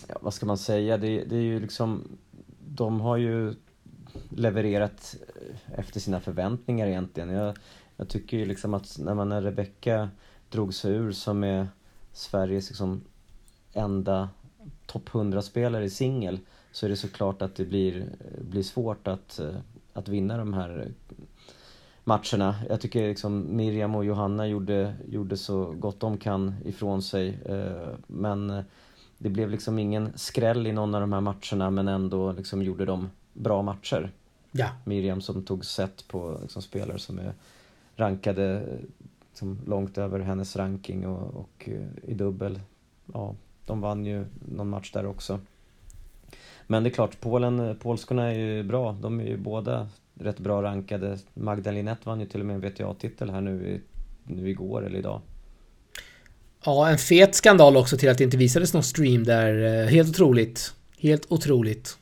[0.07, 0.97] Ja, vad ska man säga?
[0.97, 2.17] Det, det är ju liksom...
[2.67, 3.53] De har ju
[4.29, 7.29] levererat eh, efter sina förväntningar egentligen.
[7.29, 7.57] Jag,
[7.97, 10.09] jag tycker ju liksom att när man när Rebecka
[10.49, 11.67] drog sig ur som är
[12.13, 13.01] Sveriges liksom
[13.73, 14.29] enda
[14.85, 16.39] topp 100-spelare i singel
[16.71, 19.55] så är det såklart att det blir, eh, blir svårt att, eh,
[19.93, 20.91] att vinna de här
[22.03, 22.55] matcherna.
[22.69, 27.39] Jag tycker liksom Miriam och Johanna gjorde, gjorde så gott de kan ifrån sig.
[27.45, 28.63] Eh, men
[29.17, 32.85] det blev liksom ingen skräll i någon av de här matcherna men ändå liksom gjorde
[32.85, 34.11] de bra matcher.
[34.51, 34.69] Ja.
[34.85, 37.33] Miriam som tog set på liksom, spelare som är
[37.95, 38.65] rankade
[39.29, 42.59] liksom, långt över hennes ranking och, och eh, i dubbel.
[43.13, 43.35] Ja,
[43.65, 45.39] de vann ju någon match där också.
[46.67, 48.97] Men det är klart, Polen, polskorna är ju bra.
[49.01, 49.89] De är ju båda
[50.19, 51.17] rätt bra rankade.
[51.33, 53.81] Magda Linett vann ju till och med en VTA-titel här nu,
[54.23, 55.21] nu igår eller idag.
[56.65, 59.81] Ja, en fet skandal också till att det inte visades någon stream där.
[59.81, 60.73] Eh, helt otroligt.
[60.97, 61.97] Helt otroligt.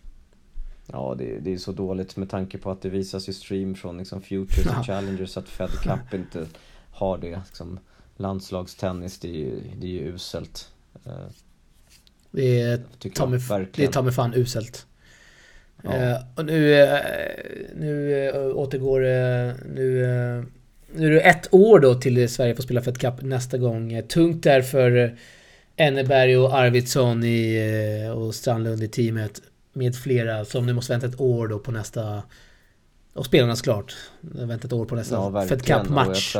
[0.87, 3.97] Ja, det, det är så dåligt med tanke på att det visas ju stream från
[3.97, 6.47] liksom Futures och Challengers att Fed Cup inte
[6.91, 7.41] har det.
[7.45, 7.79] Liksom,
[8.17, 10.69] landslagstennis, det är ju, det är ju uselt.
[11.05, 11.13] Eh,
[12.31, 13.39] det är ta mig,
[13.75, 14.85] det är ta mig fan uselt.
[15.83, 16.11] Ja.
[16.11, 16.89] Uh, och nu, uh,
[17.75, 18.99] nu uh, återgår
[19.73, 20.05] nu,
[20.93, 24.01] nu är det ett år då till Sverige får spela Fed Cup nästa gång.
[24.07, 25.17] Tungt där för
[25.75, 29.41] Enneberg och Arvidsson i, och Strandlund i teamet
[29.73, 32.23] med flera som nu måste vänta ett år då på nästa...
[33.13, 33.95] Och spelarna såklart.
[34.21, 36.35] Vänta ett år på nästa ja, Fed Cup-match.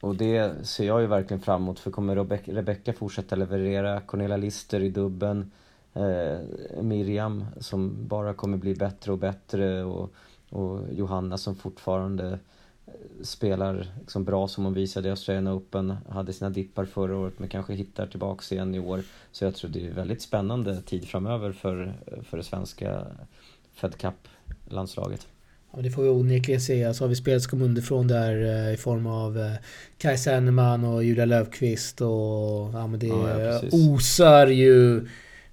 [0.00, 2.16] Och det ser jag ju verkligen fram emot för kommer
[2.54, 5.50] Rebecca fortsätta leverera, Cornelia Lister i dubben,
[5.94, 10.12] eh, Miriam som bara kommer bli bättre och bättre och,
[10.50, 12.38] och Johanna som fortfarande
[12.86, 17.38] eh, spelar liksom bra som hon visade i Australian Open, hade sina dippar förra året
[17.38, 19.02] men kanske hittar tillbaks igen i år.
[19.32, 23.06] Så jag tror det är väldigt spännande tid framöver för, för det svenska
[23.74, 25.26] Fed Cup-landslaget.
[25.72, 26.84] Ja, det får vi onekligen se.
[26.84, 29.52] Alltså har vi spelat som underifrån där eh, i form av eh,
[29.98, 32.08] Kajsa Enneman och Julia Löfqvist och...
[32.72, 35.06] Ja men det ja, osar ju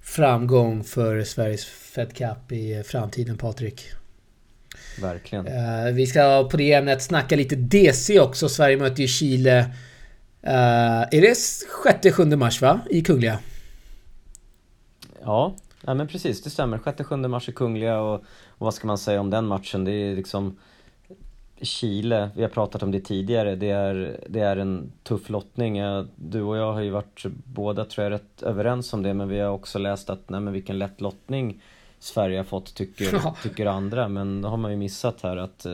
[0.06, 3.84] framgång för Sveriges Fed Cup i framtiden Patrik.
[5.00, 5.46] Verkligen.
[5.46, 8.48] Uh, vi ska på det ämnet snacka lite DC också.
[8.48, 9.60] Sverige möter ju Chile.
[9.60, 11.32] Uh, är det
[12.02, 12.80] 6-7 mars va?
[12.90, 13.38] I Kungliga?
[15.22, 16.78] Ja, ja men precis det stämmer.
[16.78, 18.24] 6-7 mars i Kungliga och
[18.58, 19.84] och vad ska man säga om den matchen?
[19.84, 20.58] Det är liksom
[21.60, 25.80] Chile, vi har pratat om det tidigare, det är, det är en tuff lottning.
[26.16, 29.40] Du och jag har ju varit båda tror jag rätt överens om det men vi
[29.40, 31.62] har också läst att nej men vilken lätt lottning
[31.98, 35.66] Sverige har fått tycker, tycker andra men då har man ju missat här att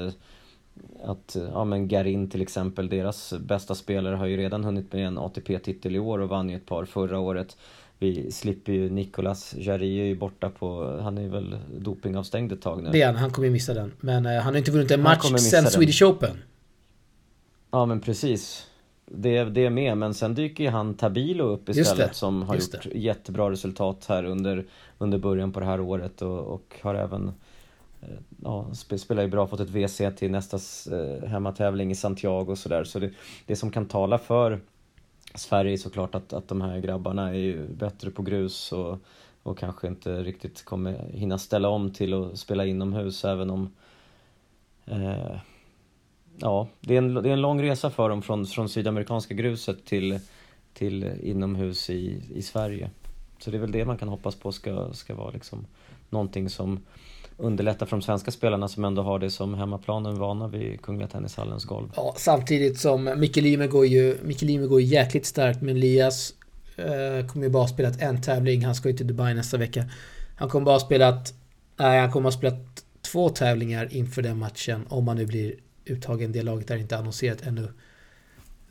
[1.04, 5.18] att, ja men Garin till exempel, deras bästa spelare har ju redan hunnit med en
[5.18, 7.56] ATP-titel i år och vann ju ett par förra året
[8.02, 12.82] vi slipper ju Nicolas Jarry är ju borta på, han är väl dopingavstängd ett tag
[12.82, 12.90] nu.
[12.90, 13.92] Det är han, han kommer ju missa den.
[14.00, 16.42] Men uh, han har inte vunnit en match sen Swedish Open.
[17.70, 18.66] Ja men precis.
[19.06, 22.84] Det, det är med, men sen dyker ju han Tabilo upp istället som har gjort
[22.84, 22.98] det.
[22.98, 24.64] jättebra resultat här under,
[24.98, 27.34] under början på det här året och, och har även eh,
[28.02, 28.08] Eh,
[28.42, 30.58] ja, spelar ju bra, fått ett WC till nästa
[30.96, 32.84] eh, hemmatävling i Santiago och sådär.
[32.84, 33.10] Så det,
[33.46, 34.60] det som kan tala för
[35.34, 38.98] Sverige är såklart att, att de här grabbarna är ju bättre på grus och,
[39.42, 43.70] och kanske inte riktigt kommer hinna ställa om till att spela inomhus även om
[44.86, 45.36] eh,
[46.38, 49.84] Ja, det är, en, det är en lång resa för dem från, från sydamerikanska gruset
[49.84, 50.20] till,
[50.74, 52.90] till inomhus i, i Sverige.
[53.38, 55.66] Så det är väl det man kan hoppas på ska, ska vara liksom
[56.10, 56.80] någonting som
[57.42, 61.64] underlätta för de svenska spelarna som ändå har det som hemmaplanen vana vid Kungliga Tennishallens
[61.64, 61.88] golv.
[61.96, 66.34] Ja, samtidigt som Micke Lime går ju, Micke Lime går jäkligt starkt men Elias
[66.76, 68.64] eh, kommer ju bara ha spelat en tävling.
[68.64, 69.84] Han ska ju till Dubai nästa vecka.
[70.36, 71.34] Han kommer bara ha spelat,
[71.76, 75.54] nej han kommer ha spelat två tävlingar inför den matchen om han nu blir
[75.86, 76.32] uttagen.
[76.32, 77.68] Det laget är inte annonserat ännu.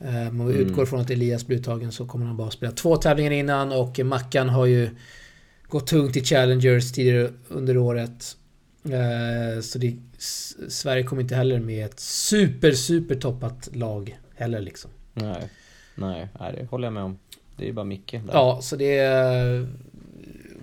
[0.00, 0.68] Eh, om vi mm.
[0.68, 3.98] utgår från att Elias blir uttagen så kommer han bara spela två tävlingar innan och
[3.98, 4.90] Mackan har ju
[5.68, 8.36] gått tungt i Challengers tidigare under året.
[8.84, 9.96] Eh, så det,
[10.68, 14.90] Sverige kommer inte heller med ett super, super toppat lag heller liksom.
[15.14, 15.48] Nej,
[15.94, 17.18] nej, nej det håller jag med om.
[17.56, 18.32] Det är ju bara Micke där.
[18.32, 19.66] Ja, så det eh,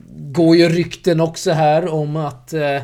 [0.10, 2.82] går ju rykten också här om att eh,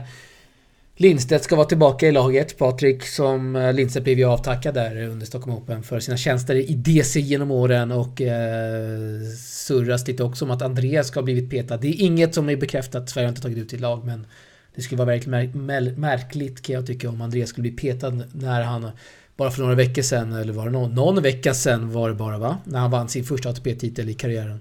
[0.98, 2.58] Lindstedt ska vara tillbaka i laget.
[2.58, 7.20] Patrik som Lindstedt blev ju avtackad där under Stockholm Open för sina tjänster i DC
[7.20, 11.78] genom åren och eh, surras lite också om att Andreas ska ha blivit petad.
[11.78, 13.10] Det är inget som är bekräftat.
[13.10, 14.28] Sverige har inte tagit ut sitt lag men
[14.76, 18.62] det skulle vara verkligen mär märkligt kan jag tycka om Andreas skulle bli petad när
[18.62, 18.92] han
[19.38, 22.38] bara för några veckor sedan, eller var det någon, någon vecka sedan var det bara
[22.38, 22.58] va?
[22.64, 24.60] När han vann sin första ATP-titel i karriären.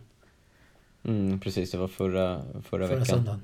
[1.04, 3.06] Mm, precis, det var förra, förra, förra veckan.
[3.06, 3.42] Söndagen.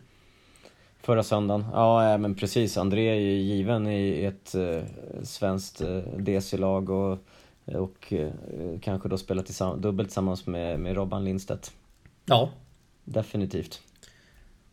[1.03, 1.67] Förra söndagen.
[1.73, 2.77] Ja, men precis.
[2.77, 4.83] André är ju given i ett eh,
[5.23, 7.19] svenskt eh, DC-lag och,
[7.65, 8.31] och eh,
[8.83, 9.43] kanske då spela
[9.77, 11.73] dubbelt tillsammans med, med Robban Lindstedt.
[12.25, 12.51] Ja.
[13.05, 13.81] Definitivt.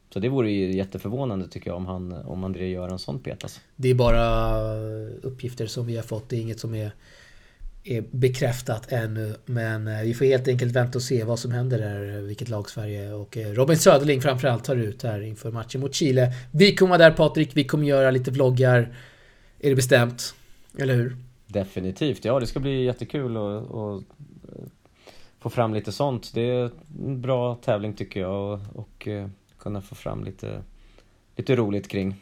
[0.09, 3.61] Så det vore ju jätteförvånande tycker jag om, han, om André gör en sån petas.
[3.75, 4.73] Det är bara
[5.21, 6.29] uppgifter som vi har fått.
[6.29, 6.91] Det är inget som är,
[7.83, 9.35] är bekräftat ännu.
[9.45, 12.49] Men eh, vi får helt enkelt vänta och se vad som händer där, eh, vilket
[12.49, 16.33] lag Sverige och eh, Robin Söderling framförallt tar ut här inför matchen mot Chile.
[16.51, 18.95] Vi kommer vara där Patrik, vi kommer göra lite vloggar.
[19.59, 20.35] Är det bestämt?
[20.77, 21.17] Eller hur?
[21.47, 24.03] Definitivt, ja det ska bli jättekul att
[25.39, 26.31] få fram lite sånt.
[26.33, 26.71] Det är
[27.05, 29.07] en bra tävling tycker jag och, och
[29.67, 30.63] kunna få fram lite,
[31.35, 32.15] lite roligt kring.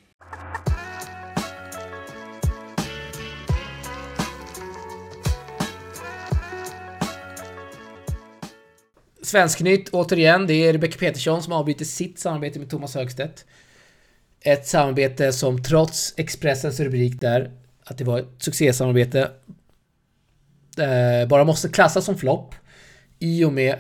[9.22, 10.48] Svensknytt återigen.
[10.48, 13.46] Det är Rebecka Petersson som avbryter sitt samarbete med Thomas Högstedt.
[14.42, 17.52] Ett samarbete som trots Expressens rubrik där,
[17.84, 19.32] att det var ett succésamarbete,
[20.78, 22.56] eh, bara måste klassas som flopp.
[23.20, 23.76] I och med,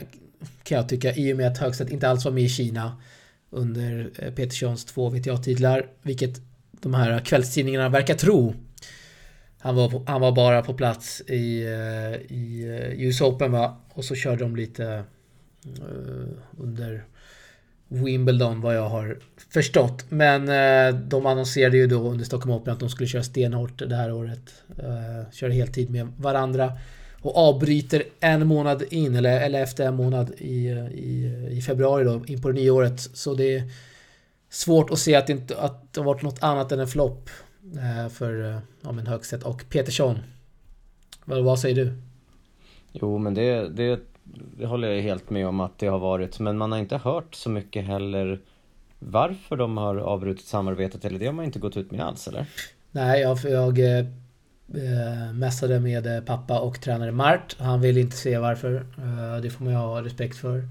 [0.63, 2.97] kan jag tycka, i och med att Högstedt inte alls var med i Kina
[3.55, 6.41] under eh, Peterssons två VTA-titlar, vilket
[6.71, 8.53] de här kvällstidningarna verkar tro.
[9.59, 13.77] Han var, han var bara på plats i, eh, i eh, US Open va?
[13.93, 15.03] Och så körde de lite
[15.79, 17.05] uh, under
[17.87, 19.17] Wimbledon vad jag har
[19.49, 20.05] förstått.
[20.09, 23.95] Men eh, de annonserade ju då under Stockholm Open att de skulle köra stenhårt det
[23.95, 24.53] här året.
[24.79, 26.71] Eh, köra heltid med varandra.
[27.25, 32.25] Och avbryter en månad in, eller, eller efter en månad i, i, i februari då,
[32.27, 32.99] in på det nya året.
[32.99, 33.63] Så det är
[34.49, 37.29] svårt att se att det, inte, att det har varit något annat än en flopp
[38.11, 40.19] för ja, men Högstedt och Petersson.
[41.25, 41.93] Vad, vad säger du?
[42.91, 43.99] Jo, men det, det
[44.57, 46.39] det håller jag helt med om att det har varit.
[46.39, 48.39] Men man har inte hört så mycket heller
[48.99, 51.05] varför de har avbrutit samarbetet.
[51.05, 52.45] Eller det har man inte gått ut med alls eller?
[52.91, 53.79] Nej, jag, jag
[54.73, 57.55] eh, mässade med eh, pappa och tränare Mart.
[57.59, 58.75] Han vill inte se varför.
[58.75, 60.63] Eh, det får man ju ha respekt för.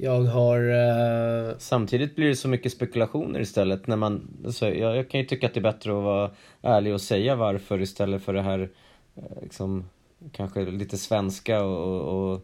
[0.00, 0.60] Jag har...
[0.60, 1.54] Eh...
[1.58, 3.86] Samtidigt blir det så mycket spekulationer istället.
[3.86, 6.30] När man, alltså, jag, jag, kan ju tycka att det är bättre att vara
[6.62, 8.70] ärlig och säga varför istället för det här
[9.16, 9.84] eh, liksom,
[10.32, 12.34] kanske lite svenska och, och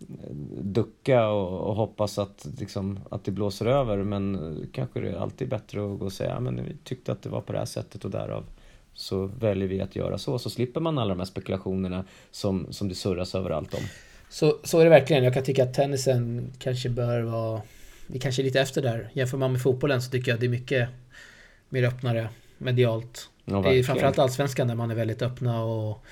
[0.00, 5.16] eh, ducka och, och hoppas att, liksom, att det blåser över men kanske det är
[5.16, 7.66] alltid bättre att gå och säga men vi tyckte att det var på det här
[7.66, 8.44] sättet och därav
[8.94, 10.38] så väljer vi att göra så.
[10.38, 13.80] Så slipper man alla de här spekulationerna som, som det surras överallt om.
[14.28, 15.24] Så, så är det verkligen.
[15.24, 17.62] Jag kan tycka att tennisen kanske bör vara...
[18.06, 19.10] Vi kanske är lite efter där.
[19.12, 20.88] Jämför man med fotbollen så tycker jag det är mycket
[21.68, 22.28] mer öppnare
[22.58, 23.28] medialt.
[23.44, 26.04] Ja, det är framförallt allsvenskan där man är väldigt öppna och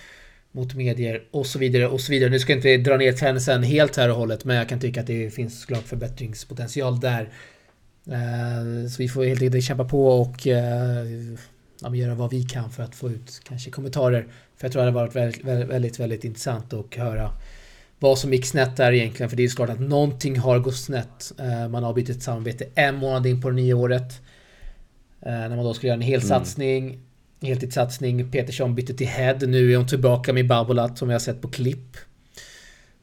[0.52, 2.30] mot medier och så vidare och så vidare.
[2.30, 5.00] Nu ska jag inte dra ner tennisen helt här och hållet men jag kan tycka
[5.00, 7.28] att det finns såklart förbättringspotential där.
[8.06, 10.46] Eh, så vi får helt enkelt kämpa på och
[11.86, 14.26] uh, göra vad vi kan för att få ut kanske kommentarer.
[14.56, 17.30] För jag tror det hade varit väldigt, väldigt, väldigt intressant att höra
[17.98, 19.30] vad som gick snett där egentligen.
[19.30, 21.32] För det är såklart att någonting har gått snett.
[21.40, 24.20] Uh, man har bytt ett samarbete en månad in på det nya året.
[25.24, 26.28] När man då skulle göra en hel mm.
[26.28, 27.00] satsning
[27.42, 28.30] heltidssatsning.
[28.30, 29.38] Petersson bytte till Head.
[29.46, 31.96] Nu är hon tillbaka med Babolat som vi har sett på klipp.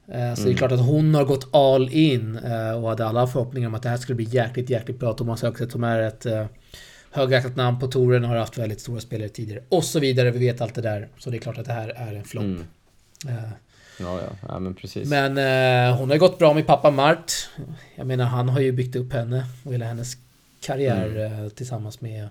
[0.08, 0.36] Eh, så mm.
[0.36, 0.58] det är mm.
[0.58, 3.90] klart att hon har gått all in eh, och hade alla förhoppningar om att det
[3.90, 5.14] här skulle bli jäkligt, jäkligt bra.
[5.14, 6.46] Thomas Högstedt som är ett eh,
[7.12, 9.64] högaktat namn på touren har haft väldigt stora spelare tidigare.
[9.70, 10.32] Och så vidare.
[10.32, 11.08] Vi vet allt det där.
[11.18, 12.44] Så det är klart att det här är en flopp.
[12.44, 12.66] Mm.
[14.00, 14.48] Ja, ja.
[14.48, 15.10] ja, men precis.
[15.10, 17.32] Men eh, hon har gått bra med pappa Mart.
[17.96, 20.18] Jag menar, han har ju byggt upp henne och hela hennes
[20.62, 21.44] karriär mm.
[21.44, 22.30] eh, tillsammans med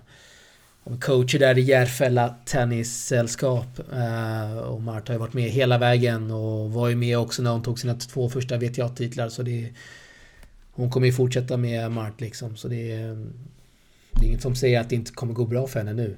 [0.99, 3.79] coacher där i Järfälla Tennissällskap.
[3.93, 7.51] Uh, och Marta har ju varit med hela vägen och var ju med också när
[7.51, 9.29] hon tog sina två första WTA-titlar.
[9.29, 9.69] Så det...
[10.71, 12.57] Hon kommer ju fortsätta med Mart liksom.
[12.57, 13.27] Så det är...
[14.11, 16.17] Det är inget som säger att det inte kommer gå bra för henne nu.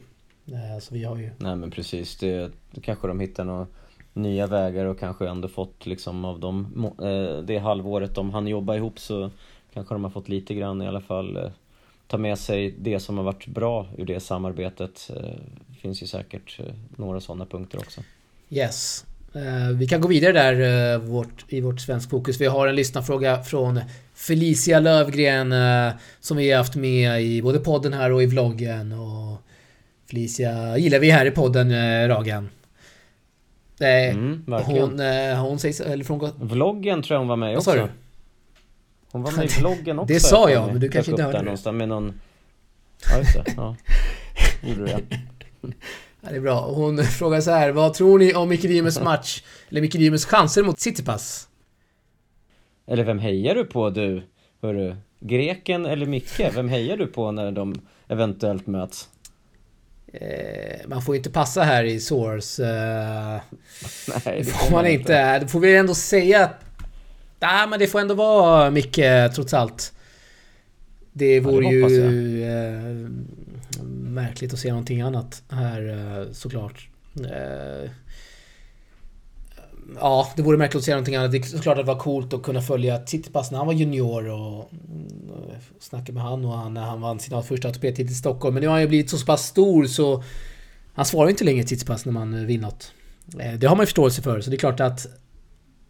[0.49, 1.29] Uh, så vi har ju...
[1.37, 2.17] Nej men precis.
[2.17, 2.51] Det,
[2.81, 3.67] kanske de hittar några
[4.13, 8.75] nya vägar och kanske ändå fått liksom av dem, uh, det halvåret de hann jobba
[8.75, 9.31] ihop så
[9.73, 11.51] kanske de har fått lite grann i alla fall
[12.11, 15.07] ta med sig det som har varit bra ur det samarbetet.
[15.07, 18.01] Det eh, finns ju säkert eh, några sådana punkter också.
[18.49, 19.05] Yes.
[19.33, 22.41] Eh, vi kan gå vidare där vårt, i vårt svensk fokus.
[22.41, 23.79] Vi har en lyssnarfråga från
[24.21, 25.53] Felicia Lövgren
[26.19, 28.91] som vi har haft med i både podden här och i vloggen.
[28.91, 29.37] Och
[30.09, 31.71] Felicia gillar vi här i podden,
[32.07, 32.49] Ragan.
[33.79, 34.99] Mm, hon,
[35.37, 35.85] hon säger...
[35.85, 36.31] Eller från...
[36.39, 37.69] Vloggen tror jag hon var med i också.
[37.69, 37.91] Vad sa du?
[39.11, 40.13] Hon var med i vloggen också.
[40.13, 41.43] Det sa jag, men du kanske inte hörde det.
[41.43, 42.13] Någonstans med någon...
[43.09, 43.43] Ja, just det.
[43.57, 43.75] Ja.
[44.61, 45.01] Gjorde det.
[46.21, 46.61] Ja, det är bra.
[46.61, 47.71] Hon frågar så här.
[47.71, 49.43] Vad tror ni om Micke Rymers match?
[49.69, 51.47] Eller Micke Rymers chanser mot Citypass?
[52.87, 54.23] Eller vem hejar du på du?
[54.61, 56.39] Hörru, greken eller Micke?
[56.53, 59.09] Vem hejar du på när de eventuellt möts?
[60.13, 62.63] Eh, man får inte passa här i Source.
[62.63, 63.41] Eh,
[64.25, 65.39] Nej, det får man inte.
[65.39, 66.65] Då får vi ändå säga att
[67.41, 69.01] Nej, men det får ändå vara Micke
[69.35, 69.93] trots allt.
[71.13, 73.09] Det vore ja, det ju eh,
[73.93, 76.89] märkligt att se någonting annat här eh, såklart.
[79.89, 81.31] Eh, ja, det vore märkligt att säga någonting annat.
[81.31, 84.29] Det är såklart att det var coolt att kunna följa Tsitsipas när han var junior
[84.29, 84.71] och
[85.79, 88.53] snacka med han och han när han vann sin första ATP-titel i Stockholm.
[88.53, 90.23] Men nu har han ju blivit så pass stor så
[90.93, 92.93] han svarar ju inte längre Tsitsipas när man vinner något.
[93.39, 95.07] Eh, det har man ju förståelse för, så det är klart att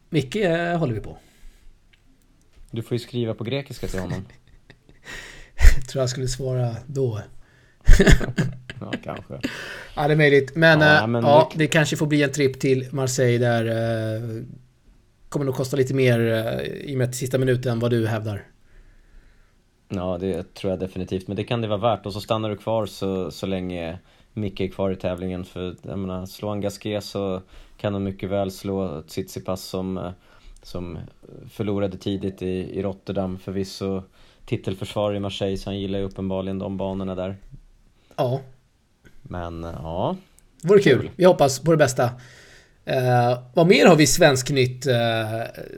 [0.10, 1.18] mycket eh, håller vi på.
[2.72, 4.26] Du får ju skriva på grekiska till honom.
[5.78, 7.22] jag tror jag skulle svara då.
[8.80, 9.40] Ja, kanske.
[9.96, 10.56] Ja, det är möjligt.
[10.56, 11.58] Men, ja, men ja det...
[11.58, 11.68] det...
[11.68, 13.66] kanske får bli en tripp till Marseille där.
[13.66, 14.44] Eh,
[15.30, 16.20] kommer nog kosta lite mer
[16.84, 18.44] i och med sista minuten än vad du hävdar.
[19.90, 21.28] Ja, det tror jag definitivt.
[21.28, 22.06] Men det kan det vara värt.
[22.06, 24.00] Och så stannar du kvar så, så länge
[24.34, 25.46] Micke är kvar i tävlingen.
[25.46, 27.42] För jag menar, slå en Gasquet så
[27.78, 30.12] kan han mycket väl slå Tsitsipas som, eh,
[30.64, 31.00] som
[31.50, 33.40] förlorade tidigt i, i Rotterdam.
[33.40, 34.04] Förvisso
[34.46, 37.38] titelförsvarare i Marseille, så han gillar ju uppenbarligen de banorna där.
[38.22, 38.42] Ja.
[39.22, 40.16] Men eh, ja.
[40.62, 41.10] Det vore kul.
[41.16, 42.04] Vi hoppas på det bästa.
[42.90, 44.88] Uh, vad mer har vi Svensknytt?
[44.88, 44.94] Uh,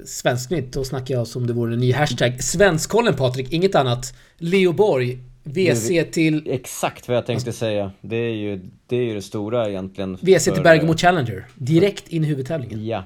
[0.05, 2.43] Svensknytt, då snackar jag som det vore en ny hashtag.
[2.43, 4.13] Svenskkollen Patrik, inget annat.
[4.37, 6.43] Leo Borg WC till...
[6.49, 7.91] Exakt vad jag tänkte säga.
[8.01, 10.15] Det är ju det, är ju det stora egentligen.
[10.15, 11.47] WC till Bergamo Challenger.
[11.55, 12.85] Direkt in i huvudtävlingen.
[12.85, 13.03] Ja.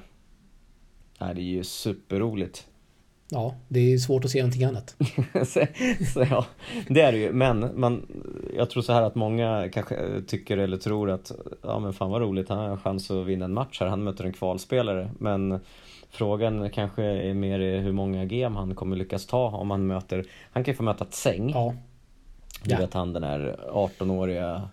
[1.20, 2.66] Nej, det är ju superroligt.
[3.30, 4.96] Ja, det är svårt att se någonting annat.
[5.46, 5.66] så,
[6.14, 6.46] så, ja,
[6.88, 7.32] det är det ju.
[7.32, 8.06] Men man,
[8.56, 12.22] jag tror så här att många kanske tycker eller tror att ja men fan vad
[12.22, 13.86] roligt, han har en chans att vinna en match här.
[13.86, 15.10] Han möter en kvalspelare.
[15.18, 15.60] Men
[16.10, 20.64] frågan kanske är mer hur många game han kommer lyckas ta om han möter, han
[20.64, 21.50] kan ju få möta Tseng.
[21.50, 21.74] Ja.
[22.64, 22.78] Du ja.
[22.78, 24.68] vet han den här 18-åriga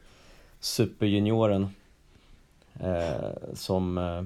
[0.60, 1.70] superjunioren
[2.80, 4.24] eh, som eh,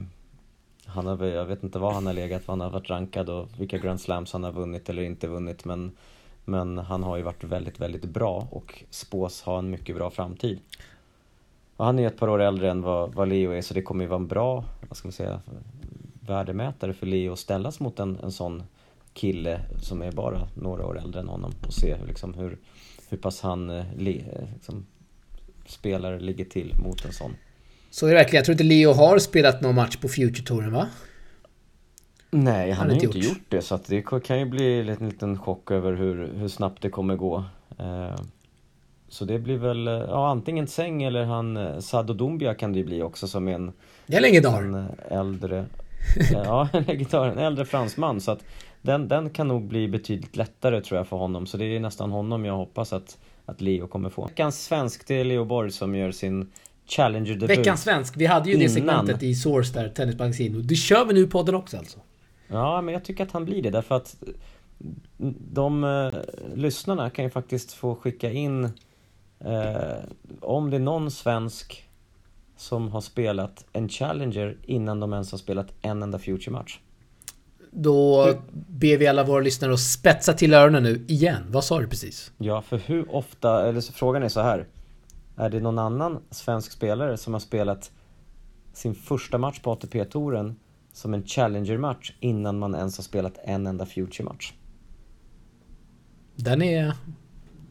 [1.06, 3.48] han har, jag vet inte vad han har legat, vad han har varit rankad och
[3.58, 5.92] vilka Grand Slams han har vunnit eller inte vunnit men,
[6.46, 10.60] men han har ju varit väldigt, väldigt bra och spås ha en mycket bra framtid.
[11.76, 14.04] Och han är ett par år äldre än vad, vad Leo är så det kommer
[14.04, 15.42] ju vara en bra, vad ska man säga,
[16.28, 18.64] värdemätare för Leo att ställas mot en, en sån
[19.14, 22.58] kille som är bara några år äldre än honom och se liksom hur,
[23.10, 23.96] hur pass han eh, eh
[24.54, 24.86] liksom,
[25.66, 27.36] spelare ligger till mot en sån.
[27.90, 28.38] Så är det verkligen.
[28.38, 30.88] Jag tror inte Leo har spelat någon match på Future-touren va?
[32.32, 33.16] Nej, han, har inte gjort.
[33.16, 36.82] gjort det så att det kan ju bli en liten chock över hur, hur snabbt
[36.82, 37.44] det kommer gå.
[37.80, 38.16] Eh,
[39.10, 42.86] så det blir väl, eh, ja antingen Tseng eller han Sado Dumbia kan det ju
[42.86, 43.72] bli också som en...
[44.08, 44.62] Det är legendar!
[44.62, 45.66] En äldre...
[46.34, 48.44] ja, en legendar, en äldre fransman så att
[48.82, 51.46] den, den kan nog bli betydligt lättare tror jag för honom.
[51.46, 54.26] Så det är nästan honom jag hoppas att, att Leo kommer få.
[54.26, 56.52] Veckans svensk, det är Leo Borg som gör sin
[56.90, 57.58] Challenger-debut.
[57.58, 60.68] Veckans svensk, vi hade ju det segmentet i Source där, Tennismagasin.
[60.68, 62.00] Det kör vi nu i podden också alltså.
[62.48, 64.16] Ja, men jag tycker att han blir det därför att
[65.52, 66.14] de uh,
[66.56, 68.72] lyssnarna kan ju faktiskt få skicka in uh,
[70.40, 71.90] om det är någon svensk
[72.58, 76.80] som har spelat en Challenger innan de ens har spelat en enda Future-match.
[77.72, 81.44] Då ber vi alla våra lyssnare att spetsa till öronen nu igen.
[81.48, 82.32] Vad sa du precis?
[82.38, 84.66] Ja, för hur ofta, eller så frågan är så här.
[85.40, 87.92] Är det någon annan svensk spelare som har spelat
[88.74, 90.56] sin första match på ATP-touren
[90.94, 94.54] som en Challenger-match innan man ens har spelat en enda Future-match?
[96.36, 96.94] Den är...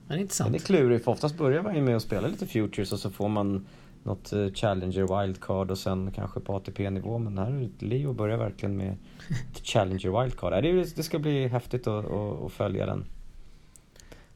[0.06, 0.48] Den är intressant.
[0.48, 3.10] Den är klurig, för oftast börjar man ju med att spela lite Futures och så
[3.10, 3.66] får man
[4.02, 7.18] något eh, Challenger wildcard och sen kanske på ATP-nivå.
[7.18, 8.96] Men här Leo börjar verkligen med
[9.62, 10.62] Challenger wildcard.
[10.96, 12.04] Det ska bli häftigt att,
[12.44, 13.04] att följa den.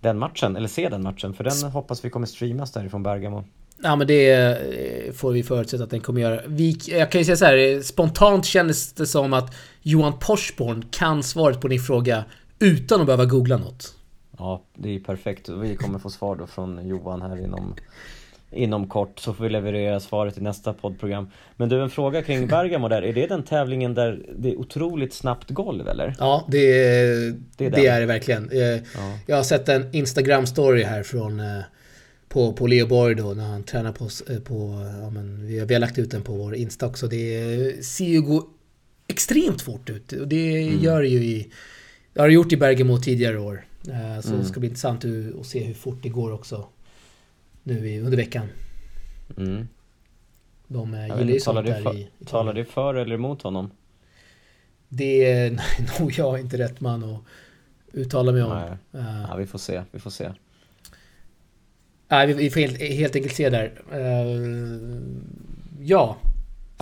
[0.03, 3.45] Den matchen, eller se den matchen, för den hoppas vi kommer streamas därifrån Bergamo.
[3.83, 6.41] Ja men det eh, får vi förutsätta att den kommer göra.
[6.47, 11.23] Vi, jag kan ju säga så här, spontant kändes det som att Johan Porsborn kan
[11.23, 12.25] svaret på din fråga
[12.59, 13.95] utan att behöva googla något.
[14.39, 15.49] Ja, det är perfekt.
[15.49, 17.75] Vi kommer få svar då från Johan här inom
[18.53, 21.31] inom kort så får vi leverera svaret i nästa poddprogram.
[21.57, 23.03] Men du, en fråga kring Bergamo där.
[23.03, 26.15] Är det den tävlingen där det är otroligt snabbt golv eller?
[26.19, 26.59] Ja, det,
[27.57, 28.51] det, är det, är det verkligen.
[28.53, 29.19] Jag, ja.
[29.27, 31.63] jag har sett en Instagram-story här från eh,
[32.29, 35.67] på, på Leo Borg då när han tränar på, eh, på ja, men vi, har,
[35.67, 37.07] vi har lagt ut den på vår Insta också.
[37.07, 38.49] Det ser ju gå
[39.09, 40.85] extremt fort ut och det mm.
[40.85, 41.53] gör ju i
[42.15, 43.65] det har det gjort i Bergamo tidigare år.
[43.89, 44.41] Eh, så mm.
[44.41, 45.05] det ska bli intressant
[45.41, 46.67] att se hur fort det går också
[47.63, 48.49] nu under veckan.
[49.37, 49.69] Mm.
[50.67, 52.09] De gillar ju sånt där för, i Italien.
[52.27, 53.71] Talar det för eller emot honom?
[54.89, 55.61] Det är
[56.01, 57.21] nog jag inte rätt man att
[57.93, 58.59] uttala mig om.
[58.59, 59.03] Nej.
[59.03, 60.33] Uh, ja, vi får se, vi får se.
[62.09, 63.83] Nej, vi, vi får helt, helt enkelt se där.
[63.93, 65.03] Uh,
[65.81, 66.17] ja.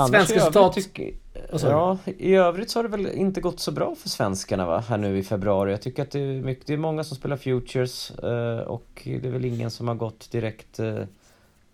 [0.08, 0.74] Svenska resultat.
[0.74, 1.12] Tycker,
[1.52, 4.98] ja, i övrigt så har det väl inte gått så bra för svenskarna va, här
[4.98, 5.70] nu i februari.
[5.70, 9.26] Jag tycker att det är, mycket, det är många som spelar Futures eh, och det
[9.26, 11.04] är väl ingen som har gått direkt eh,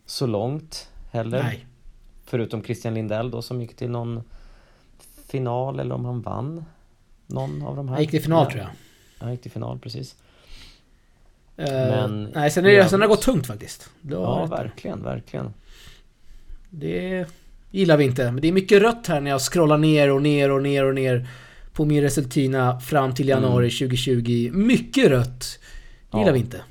[0.07, 1.43] så långt heller.
[1.43, 1.67] Nej.
[2.25, 4.23] Förutom Christian Lindell då som gick till någon
[5.29, 6.65] final eller om han vann
[7.27, 7.95] någon av de här.
[7.95, 8.71] Han gick till final tror jag.
[9.19, 10.17] Han gick till final, precis.
[11.59, 13.91] Uh, Men, nej, sen, är det, sen har det gått tungt faktiskt.
[14.01, 15.55] ja, verkligen, verkligen.
[16.71, 17.27] Det
[17.71, 18.25] gillar vi inte.
[18.33, 20.95] Men det är mycket rött här när jag scrollar ner och ner och ner och
[20.95, 21.29] ner
[21.73, 23.89] på min Resultina fram till januari mm.
[23.91, 24.51] 2020.
[24.53, 25.59] Mycket rött.
[26.11, 26.33] Det gillar ja.
[26.33, 26.63] vi inte.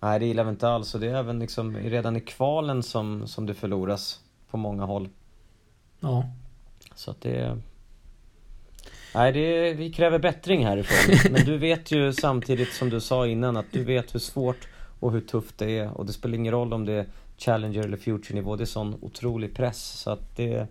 [0.00, 0.94] Nej, det gillar vi inte alls.
[0.94, 4.20] Och det är även liksom redan i kvalen som, som det förloras
[4.50, 5.08] på många håll.
[6.00, 6.24] Ja.
[6.94, 7.58] Så att det...
[9.14, 11.32] Nej, det vi kräver bättring härifrån.
[11.32, 14.68] Men du vet ju samtidigt som du sa innan att du vet hur svårt
[15.00, 15.98] och hur tufft det är.
[15.98, 17.06] Och det spelar ingen roll om det är
[17.40, 18.56] Challenger eller Future-nivå.
[18.56, 20.00] Det är sån otrolig press.
[20.00, 20.66] Så att det är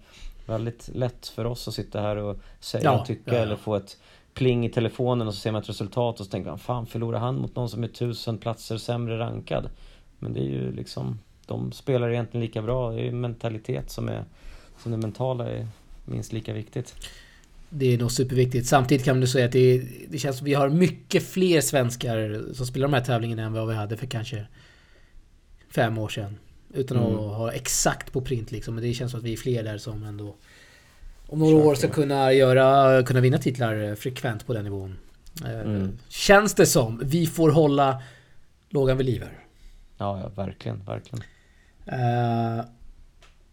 [0.46, 3.42] väldigt lätt för oss att sitta här och säga ja, och tycka ja, ja.
[3.42, 3.98] eller få ett
[4.34, 7.20] pling i telefonen och så ser man ett resultat och så tänker man Fan, förlorar
[7.20, 9.70] han mot någon som är tusen platser sämre rankad?
[10.20, 12.92] Men det är ju liksom De spelar egentligen lika bra.
[12.92, 14.24] Det är ju mentalitet som är
[14.84, 15.68] Som det mentala är
[16.06, 16.96] minst lika viktigt.
[17.70, 18.68] Det är nog superviktigt.
[18.68, 22.66] Samtidigt kan man säga att det, det känns som vi har mycket fler svenskar som
[22.66, 24.48] spelar de här tävlingarna än vad vi hade för kanske
[25.70, 26.38] fem år sedan.
[26.74, 27.16] Utan mm.
[27.16, 28.76] att ha exakt på print liksom.
[28.76, 30.36] Men det känns som att vi är fler där som ändå
[31.30, 34.98] om några år ska kunna, göra, kunna vinna titlar frekvent på den nivån.
[35.46, 35.98] Eh, mm.
[36.08, 37.02] Känns det som.
[37.04, 38.02] Vi får hålla
[38.70, 39.40] lågan vid liv här.
[39.98, 41.24] Ja, ja, verkligen, verkligen.
[41.88, 42.66] Uh,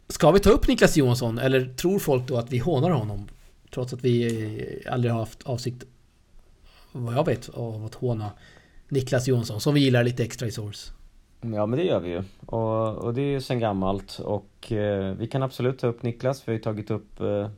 [0.09, 3.29] ska vi ta upp Niklas Johansson eller tror folk då att vi hånar honom?
[3.75, 5.85] Trots att vi aldrig har haft avsikt,
[6.93, 8.31] vad jag vet, av att håna
[8.89, 10.93] Niklas Johansson som vi gillar lite extra i Source.
[11.55, 12.23] Ja men det gör vi ju.
[12.47, 14.19] Och, och det är ju sen gammalt.
[14.19, 16.49] Och eh, vi kan absolut ta upp Niklas.
[16.49, 17.49] Vi har ju tagit upp eh,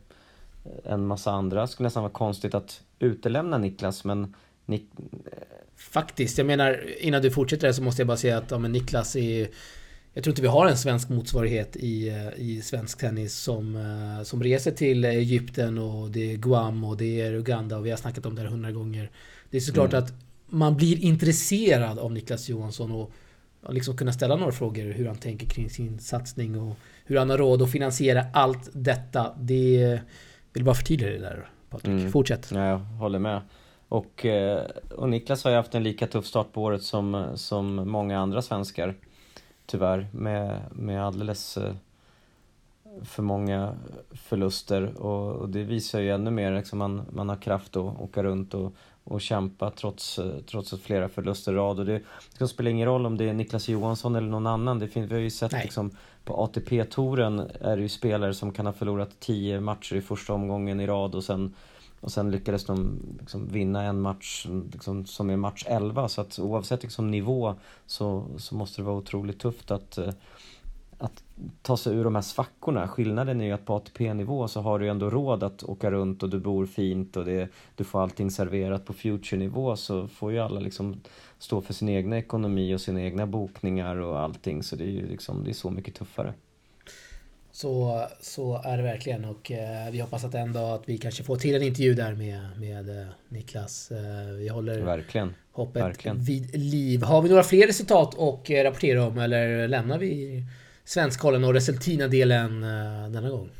[0.84, 1.60] en massa andra.
[1.60, 4.34] Det skulle nästan vara konstigt att utelämna Niklas men
[4.66, 4.90] Nik
[5.76, 9.16] Faktiskt, jag menar innan du fortsätter så måste jag bara säga att ja, men Niklas
[9.16, 9.48] är
[10.12, 14.24] jag tror inte vi har en svensk motsvarighet i, eh, i svensk tennis som, eh,
[14.24, 17.96] som reser till Egypten och det är Guam och det är Uganda och vi har
[17.96, 19.10] snackat om det här hundra gånger.
[19.50, 20.04] Det är såklart mm.
[20.04, 20.12] att
[20.46, 23.12] man blir intresserad av Niklas Johansson och,
[23.62, 27.30] och liksom kunna ställa några frågor hur han tänker kring sin satsning och hur han
[27.30, 29.34] har råd att finansiera allt detta.
[29.38, 30.00] Det
[30.52, 32.00] vill bara förtydliga det där Patrik.
[32.00, 32.12] Mm.
[32.12, 32.50] Fortsätt.
[32.54, 33.40] Ja, jag håller med.
[33.88, 34.64] Och, eh,
[34.96, 38.42] och Niklas har ju haft en lika tuff start på året som, som många andra
[38.42, 38.94] svenskar.
[39.66, 41.74] Tyvärr, med, med alldeles eh,
[43.04, 43.74] för många
[44.10, 48.22] förluster och, och, det visar ju ännu mer liksom man, man har kraft att åka
[48.22, 48.74] runt och,
[49.08, 51.78] och kämpa trots, trots flera förluster i rad.
[51.78, 52.02] Och det,
[52.38, 54.78] det spelar ingen roll om det är Niklas Johansson eller någon annan.
[54.78, 55.90] Det finns, vi har ju sett liksom,
[56.24, 60.80] på ATP-touren är det ju spelare som kan ha förlorat 10 matcher i första omgången
[60.80, 61.54] i rad och sen,
[62.00, 66.08] och sen lyckades de liksom vinna en match liksom, som är match 11.
[66.08, 67.54] Så att oavsett liksom, nivå
[67.86, 69.98] så, så måste det vara otroligt tufft att
[70.98, 71.22] att
[71.62, 72.88] ta sig ur de här svackorna.
[72.88, 76.30] Skillnaden är ju att på ATP-nivå så har du ändå råd att åka runt och
[76.30, 78.84] du bor fint och det, du får allting serverat.
[78.84, 81.00] På Future-nivå så får ju alla liksom
[81.38, 84.62] stå för sin egna ekonomi och sina egna bokningar och allting.
[84.62, 86.34] Så det är ju liksom, det är så mycket tuffare.
[87.52, 91.22] Så, så är det verkligen och eh, vi hoppas att en dag att vi kanske
[91.22, 93.90] får till en intervju där med, med eh, Niklas.
[93.90, 95.34] Eh, vi håller verkligen.
[95.52, 96.24] hoppet verkligen.
[96.24, 97.02] vid liv.
[97.02, 100.42] Har vi några fler resultat att eh, rapportera om eller lämnar vi
[100.88, 103.50] Svenskkollen och Resultina-delen uh, denna gång.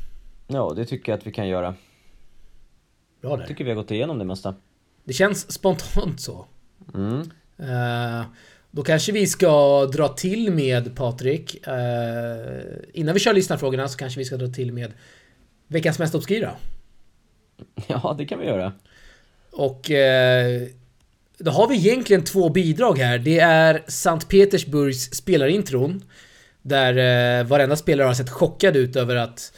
[0.47, 1.75] Ja, det tycker jag att vi kan göra.
[3.21, 3.39] Bra där.
[3.39, 4.55] Jag tycker vi har gått igenom det mesta.
[5.05, 6.47] Det känns spontant så.
[6.95, 7.21] Mm.
[7.61, 8.27] Uh,
[8.71, 11.69] då kanske vi ska dra till med Patrik.
[11.69, 11.75] Uh,
[12.93, 14.93] innan vi kör lyssnarfrågorna så kanske vi ska dra till med
[15.67, 16.53] veckans mest obskyra.
[17.87, 18.73] Ja, det kan vi göra.
[19.51, 20.69] Och uh,
[21.39, 23.19] då har vi egentligen två bidrag här.
[23.19, 26.03] Det är Sankt Petersburgs spelarintron
[26.68, 29.54] där eh, varenda spelare har sett chockad ut över att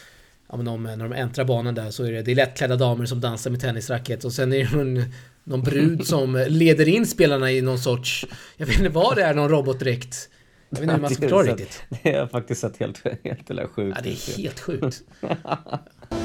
[0.49, 3.05] ja, men de, när de äntrar banan där så är det, det är lättklädda damer
[3.05, 5.13] som dansar med tennisracket och sen är det någon,
[5.43, 8.25] någon brud som leder in spelarna i någon sorts...
[8.57, 10.29] Jag vet inte vad det är, någon robotdräkt.
[10.69, 11.83] Jag vet inte hur man ska förklara riktigt.
[12.03, 15.03] Det har faktiskt sett helt, helt eller sjukt Ja, det är helt sjukt.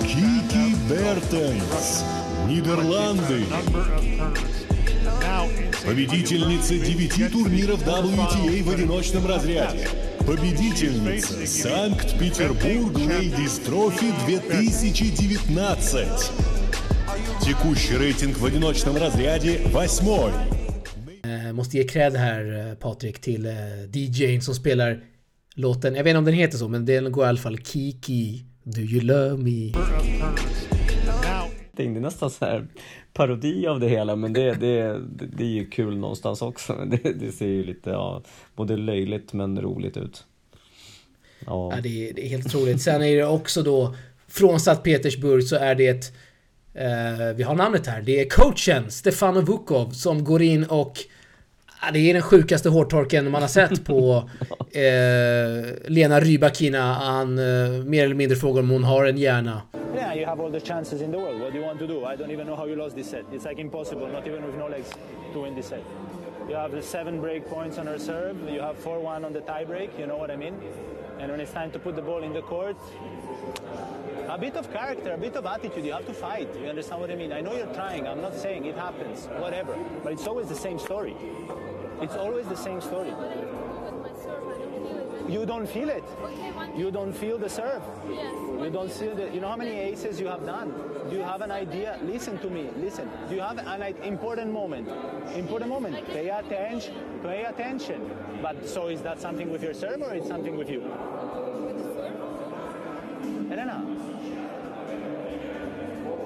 [0.02, 2.04] Kiki Bertens,
[2.48, 3.44] Нидерланды.
[5.86, 9.88] Победительница девяти турниров WTA в одиночном разряде.
[10.25, 16.07] Победительница Санкт-Петербург Ladies Trophy 2019.
[17.41, 20.31] Tекущий рейтинг в одиночном разряде восьмой.
[21.53, 23.53] Måste ge cred här eh, Patrik till eh,
[23.93, 25.03] DJn som spelar
[25.55, 28.45] låten, jag vet inte om den heter så, men den går i alla fall Kiki,
[28.67, 29.73] Do you love me?
[31.77, 32.67] Det är nästan så här
[33.13, 35.01] parodi av det hela men det, det,
[35.37, 36.73] det, är ju kul någonstans också.
[36.85, 38.21] Det, det ser ju lite, ja,
[38.55, 40.25] både löjligt men roligt ut.
[41.45, 42.81] Ja, ja det, är, det är helt otroligt.
[42.81, 43.95] Sen är det också då
[44.27, 46.11] från Sankt Petersburg så är det...
[46.73, 48.01] Eh, vi har namnet här.
[48.01, 50.99] Det är coachen Stefano Vukov som går in och...
[51.81, 54.29] Ja, det är den sjukaste hårtorken man har sett på
[54.71, 56.93] eh, Lena Rybakina.
[56.93, 59.61] Han eh, mer eller mindre frågar om hon har en hjärna.
[59.95, 61.41] Yeah, you have all the chances in the world.
[61.41, 62.05] What do you want to do?
[62.05, 63.25] I don't even know how you lost this set.
[63.31, 64.89] It's like impossible, not even with no legs,
[65.33, 65.83] to win this set.
[66.49, 68.35] You have the seven break points on her serve.
[68.49, 69.97] You have 4-1 on the tie break.
[69.99, 70.53] You know what I mean?
[71.19, 72.77] And when it's time to put the ball in the court,
[74.29, 75.85] a bit of character, a bit of attitude.
[75.85, 76.49] You have to fight.
[76.61, 77.31] You understand what I mean?
[77.31, 78.07] I know you're trying.
[78.07, 79.75] I'm not saying it happens, whatever.
[80.03, 81.15] But it's always the same story.
[82.01, 83.13] It's always the same story.
[85.27, 86.03] You don't feel it.
[86.77, 87.81] You don't feel the serve.
[88.61, 89.29] You don't see the.
[89.33, 90.71] You know how many aces you have done.
[91.09, 91.99] Do you have an idea?
[92.03, 92.69] Listen to me.
[92.77, 93.09] Listen.
[93.27, 94.87] Do you have an important moment?
[95.35, 96.05] Important moment.
[96.07, 96.93] Pay attention.
[97.23, 98.01] Pay attention.
[98.41, 100.83] But so is that something with your serve or it's something with you?
[103.51, 103.83] Elena.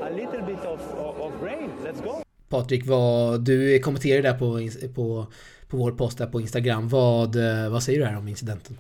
[0.01, 1.71] A little bit of, of, of brain.
[1.83, 2.23] Let's go.
[2.49, 4.59] Patrik, vad, du kommenterade där på,
[4.95, 5.27] på,
[5.69, 6.87] på vår post där på Instagram.
[6.87, 8.77] Vad, eh, vad säger du här om incidenten?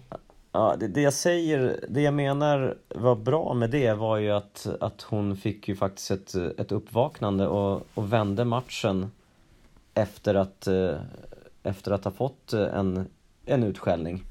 [0.51, 4.67] Ja, det, det jag säger, det jag menar var bra med det var ju att,
[4.79, 9.11] att hon fick ju faktiskt ett, ett uppvaknande och, och vände matchen
[9.93, 10.95] efter att, eh,
[11.63, 13.05] efter att ha fått eh, en,
[13.45, 14.23] en utskällning.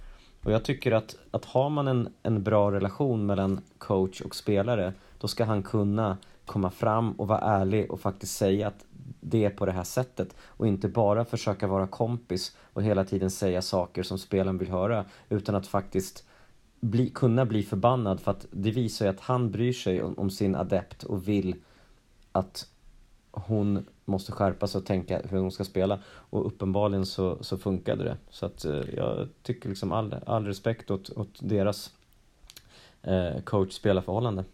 [0.44, 4.92] Och jag tycker att, att har man en, en bra relation mellan coach och spelare,
[5.20, 8.84] då ska han kunna komma fram och vara ärlig och faktiskt säga att
[9.20, 13.30] det är på det här sättet och inte bara försöka vara kompis och hela tiden
[13.30, 16.24] säga saker som spelaren vill höra utan att faktiskt
[16.80, 20.30] bli, kunna bli förbannad för att det visar ju att han bryr sig om, om
[20.30, 21.56] sin adept och vill
[22.32, 22.68] att
[23.30, 28.04] hon måste skärpa sig och tänka hur hon ska spela och uppenbarligen så, så funkade
[28.04, 28.16] det.
[28.30, 31.90] Så att eh, jag tycker liksom all, all respekt åt, åt deras
[33.02, 34.44] eh, coach-spelarförhållande.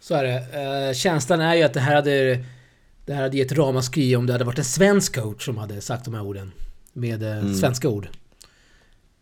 [0.00, 0.88] Så är det.
[0.88, 2.44] Eh, känslan är ju att det här hade
[3.06, 6.04] det här hade gett ramaskri om det hade varit en svensk coach som hade sagt
[6.04, 6.52] de här orden.
[6.92, 7.54] Med eh, mm.
[7.54, 8.08] svenska ord.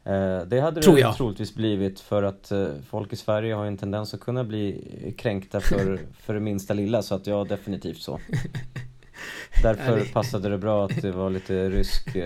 [0.04, 1.16] Eh, det hade Tror det jag.
[1.16, 5.60] troligtvis blivit för att eh, folk i Sverige har en tendens att kunna bli kränkta
[5.60, 8.20] för, för det minsta lilla så att ja, definitivt så.
[9.62, 12.16] Därför passade det bra att det var lite rysk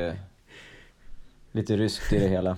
[1.53, 2.57] Lite ryskt i det hela.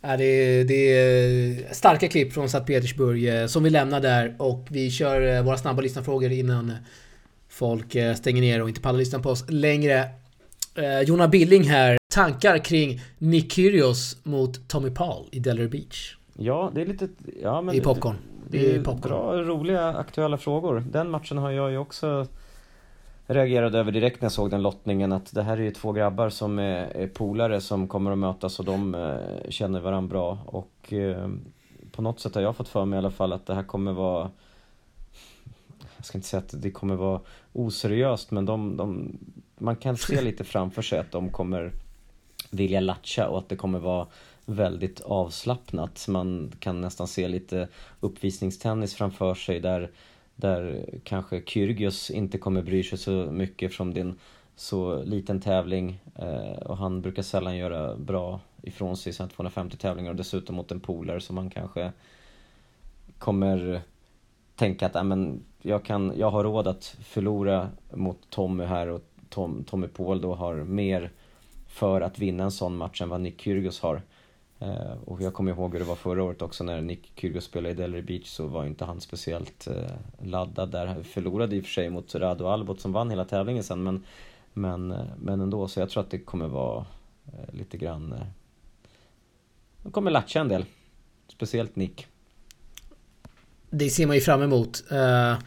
[0.00, 4.66] Ja, det, är, det är starka klipp från Sankt Petersburg som vi lämnar där och
[4.70, 6.72] vi kör våra snabba lyssnarfrågor innan
[7.56, 10.08] folk eh, stänger ner och inte pallar lyssna på oss längre.
[10.74, 11.96] Eh, Jonna Billing här.
[12.14, 16.16] Tankar kring Nick Kyrgios mot Tommy Paul i Delray Beach?
[16.36, 17.08] Ja, det är lite...
[17.42, 18.16] Ja, men I popcorn.
[18.48, 19.10] Det, det är popcorn.
[19.10, 20.84] bra, roliga, aktuella frågor.
[20.90, 22.26] Den matchen har jag ju också
[23.26, 26.28] reagerat över direkt när jag såg den lottningen att det här är ju två grabbar
[26.28, 30.92] som är, är polare som kommer att mötas och de eh, känner varandra bra och
[30.92, 31.28] eh,
[31.92, 33.92] på något sätt har jag fått för mig i alla fall att det här kommer
[33.92, 34.30] vara
[36.06, 37.20] ska inte säga att det kommer vara
[37.52, 39.18] oseriöst men de, de,
[39.58, 41.72] man kan se lite framför sig att de kommer
[42.50, 44.06] vilja latcha och att det kommer vara
[44.44, 46.06] väldigt avslappnat.
[46.08, 47.68] Man kan nästan se lite
[48.00, 49.90] uppvisningstennis framför sig där,
[50.36, 54.14] där kanske Kyrgios inte kommer bry sig så mycket från din
[54.56, 60.10] så liten tävling eh, och han brukar sällan göra bra ifrån sig i 250 tävlingar
[60.10, 61.92] och dessutom mot en polare som man kanske
[63.18, 63.80] kommer
[64.56, 69.02] tänka att äh, men jag, kan, jag har råd att förlora mot Tommy här och
[69.28, 71.10] Tom, Tommy Paul då har mer
[71.66, 74.02] för att vinna en sån match än vad Nick Kyrgios har.
[74.58, 77.70] Eh, och jag kommer ihåg hur det var förra året också när Nick Kyrgios spelade
[77.70, 81.02] i Delray Beach så var inte han speciellt eh, laddad där.
[81.02, 84.04] Förlorade i och för sig mot Rado Albot som vann hela tävlingen sen men,
[84.52, 86.86] men, eh, men ändå så jag tror att det kommer vara
[87.26, 88.12] eh, lite grann...
[88.12, 88.26] Eh,
[89.82, 90.64] de kommer latcha en del.
[91.28, 92.06] Speciellt Nick
[93.78, 94.84] det ser man ju fram emot.
[94.92, 95.38] Uh,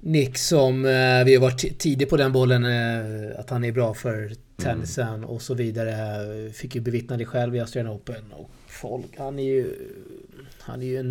[0.00, 3.94] Nick som, uh, vi har varit tidig på den bollen, uh, att han är bra
[3.94, 5.24] för tennisen mm.
[5.24, 6.52] och så vidare.
[6.52, 8.32] Fick ju bevittna det själv i Australian Open.
[8.32, 9.74] Och folk, han är ju...
[10.58, 11.10] Han är ju en,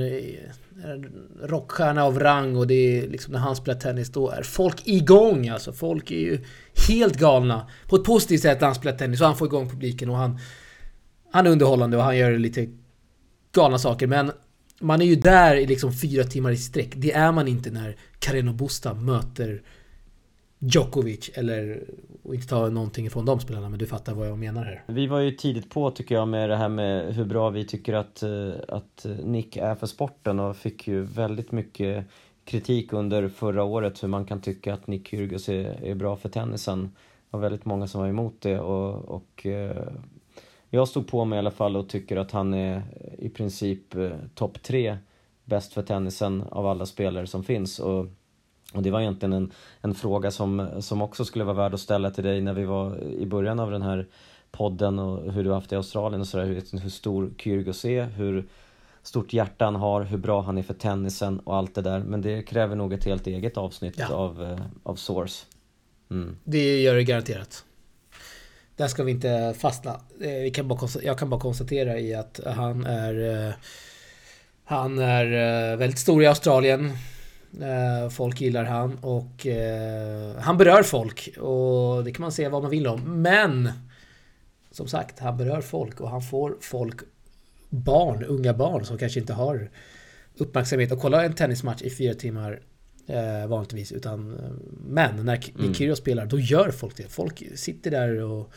[0.84, 1.12] en
[1.43, 5.49] rockstjärna av rang och det är liksom när han spelar tennis då är folk igång
[5.49, 5.74] alltså.
[5.74, 6.39] Folk är ju
[6.88, 7.70] helt galna.
[7.89, 10.39] På ett positivt sätt när han spelar tennis och han får igång publiken och han...
[11.32, 12.68] Han är underhållande och han gör lite
[13.51, 14.32] galna saker men
[14.86, 16.93] man är ju där i liksom fyra timmar i sträck.
[16.95, 19.61] Det är man inte när Carreno Busta möter
[20.59, 21.83] Djokovic eller
[22.23, 24.83] och inte ta någonting ifrån de spelarna men du fattar vad jag menar här.
[24.88, 27.93] Vi var ju tidigt på tycker jag med det här med hur bra vi tycker
[27.93, 32.05] att, eh, att Nick är för sporten och fick ju väldigt mycket
[32.45, 36.29] kritik under förra året hur man kan tycka att Nick Kyrgios är, är bra för
[36.29, 36.81] tennisen.
[36.83, 39.88] Det var väldigt många som var emot det och, och eh,
[40.70, 42.84] jag stod på mig i alla fall och tycker att han är
[43.18, 44.97] i princip eh, topp tre
[45.45, 47.80] bäst för tennisen av alla spelare som finns.
[47.80, 48.07] Och,
[48.74, 49.51] och det var egentligen en,
[49.82, 53.03] en fråga som, som också skulle vara värd att ställa till dig när vi var
[53.03, 54.07] i början av den här
[54.51, 58.03] podden och hur du haft det i Australien och sådär, hur, hur stor Kyrgios är,
[58.03, 58.45] hur
[59.03, 61.99] stort hjärta han har, hur bra han är för tennisen och allt det där.
[61.99, 64.13] Men det kräver nog ett helt eget avsnitt ja.
[64.13, 65.45] av, eh, av Source.
[66.11, 66.38] Mm.
[66.43, 67.66] Det gör det garanterat.
[68.76, 69.91] Där ska vi inte fastna.
[70.21, 73.47] Eh, vi kan bara, jag kan bara konstatera i att han är...
[73.47, 73.53] Eh,
[74.67, 75.26] han är
[75.71, 76.91] eh, väldigt stor i Australien.
[78.11, 79.47] Folk gillar han och
[80.39, 83.21] han berör folk och det kan man säga vad man vill om.
[83.21, 83.71] Men
[84.71, 86.99] som sagt, han berör folk och han får folk
[87.69, 89.69] barn, unga barn som kanske inte har
[90.38, 92.59] uppmärksamhet Och kolla en tennismatch i fyra timmar
[93.08, 93.91] eh, vanligtvis.
[93.91, 94.49] Utan, eh,
[94.88, 95.74] men när mm.
[95.74, 97.12] Kyrgios spelar, då gör folk det.
[97.12, 98.51] Folk sitter där och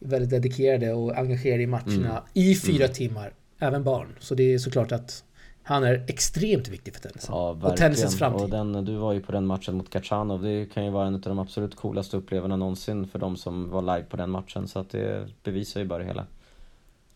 [0.00, 2.22] är väldigt dedikerade och engagerade i matcherna mm.
[2.32, 2.94] i fyra mm.
[2.94, 3.32] timmar.
[3.58, 4.08] Även barn.
[4.20, 5.24] Så det är såklart att
[5.62, 7.34] han är extremt viktig för tennisen.
[7.34, 7.72] Ja, verkligen.
[7.72, 8.42] Och tennisens framtid.
[8.42, 10.42] Och den, du var ju på den matchen mot Kachanov.
[10.42, 13.82] Det kan ju vara en av de absolut coolaste upplevelserna någonsin för de som var
[13.82, 14.68] live på den matchen.
[14.68, 16.26] Så att det bevisar ju bara det hela.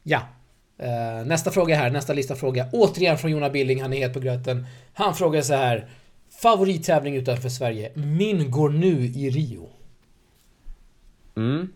[0.03, 0.23] Ja,
[0.83, 2.69] Uh, nästa fråga här, nästa lista fråga.
[2.73, 4.66] Återigen från Jonna Billing, han är het på gröten.
[4.93, 5.89] Han frågar så här.
[6.43, 7.93] Favorittävling utanför Sverige?
[7.95, 9.68] Min går nu i Rio.
[11.36, 11.72] Mm.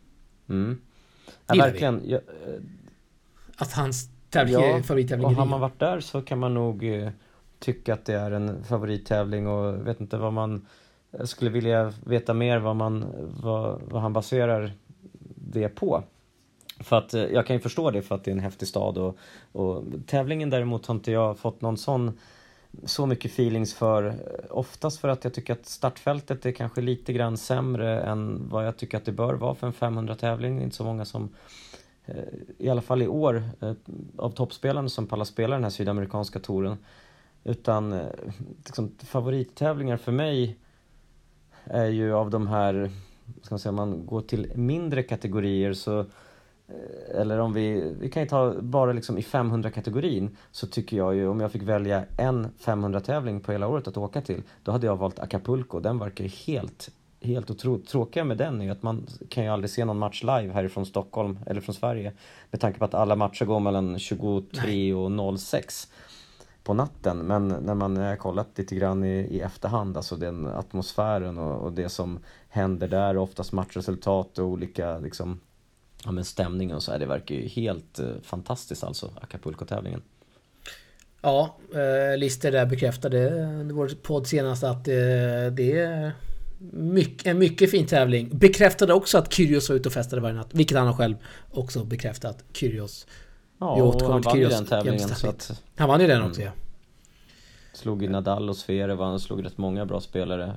[0.48, 0.80] Mm.
[1.46, 2.02] Ja, verkligen.
[2.04, 2.62] Jag, uh,
[3.56, 5.38] att hans tävling ja, är favorittävling i Rio.
[5.38, 7.08] har man varit där så kan man nog uh,
[7.58, 10.66] tycka att det är en favorittävling och vet inte vad man...
[11.10, 13.04] Jag skulle vilja veta mer vad man...
[13.42, 14.72] Vad, vad han baserar
[15.34, 16.04] det på.
[16.80, 18.98] För att eh, jag kan ju förstå det för att det är en häftig stad
[18.98, 19.18] och,
[19.52, 22.18] och tävlingen däremot har inte jag fått någon sån
[22.84, 24.06] så mycket feelings för.
[24.06, 24.14] Eh,
[24.50, 28.76] oftast för att jag tycker att startfältet är kanske lite grann sämre än vad jag
[28.76, 30.56] tycker att det bör vara för en 500 tävling.
[30.56, 31.28] Det är inte så många som
[32.04, 32.16] eh,
[32.58, 33.72] i alla fall i år eh,
[34.16, 36.76] av toppspelarna som pallar spela den här sydamerikanska touren.
[37.44, 38.00] Utan
[38.66, 40.58] liksom, favorittävlingar för mig
[41.64, 42.90] är ju av de här,
[43.42, 46.06] ska man säga, om man går till mindre kategorier så
[47.14, 51.28] eller om vi, vi kan ju ta bara liksom i 500-kategorin så tycker jag ju
[51.28, 54.96] om jag fick välja en 500-tävling på hela året att åka till då hade jag
[54.96, 55.80] valt Acapulco.
[55.80, 57.88] Den verkar ju helt, helt otroligt.
[57.88, 60.86] Tråkiga med den är ju att man kan ju aldrig se någon match live härifrån
[60.86, 62.12] Stockholm eller från Sverige
[62.50, 65.88] med tanke på att alla matcher går mellan 23 och 06
[66.64, 67.18] på natten.
[67.18, 71.72] Men när man har kollat lite grann i, i efterhand, alltså den atmosfären och, och
[71.72, 72.18] det som
[72.48, 75.40] händer där, oftast matchresultat och olika liksom
[76.04, 80.02] ja, men stämningen och så här, det verkar ju helt eh, fantastiskt alltså, Acapulco-tävlingen.
[81.22, 84.94] Ja, eh, Lister där bekräftade under vår podd senast att eh,
[85.52, 86.12] det är
[86.70, 88.38] mycket, en mycket fin tävling.
[88.38, 91.16] Bekräftade också att Kyrgios var ute och festade varje natt, vilket han har själv
[91.50, 92.44] också bekräftat.
[92.52, 93.06] Kyrgios.
[93.58, 95.62] Ja, och han vann ju den tävlingen så att...
[95.76, 96.52] Han vann ju den också mm.
[96.56, 96.62] ja.
[97.72, 100.54] Slog ju Nadal och Zverev, han slog rätt många bra spelare.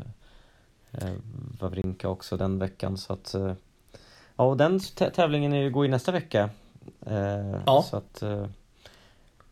[0.92, 1.14] Eh,
[1.60, 3.36] Wawrinka också den veckan så att...
[4.38, 4.80] Ja, och den
[5.16, 6.50] tävlingen är, går ju nästa vecka.
[7.06, 7.86] Eh, ja.
[7.90, 8.48] Så att eh,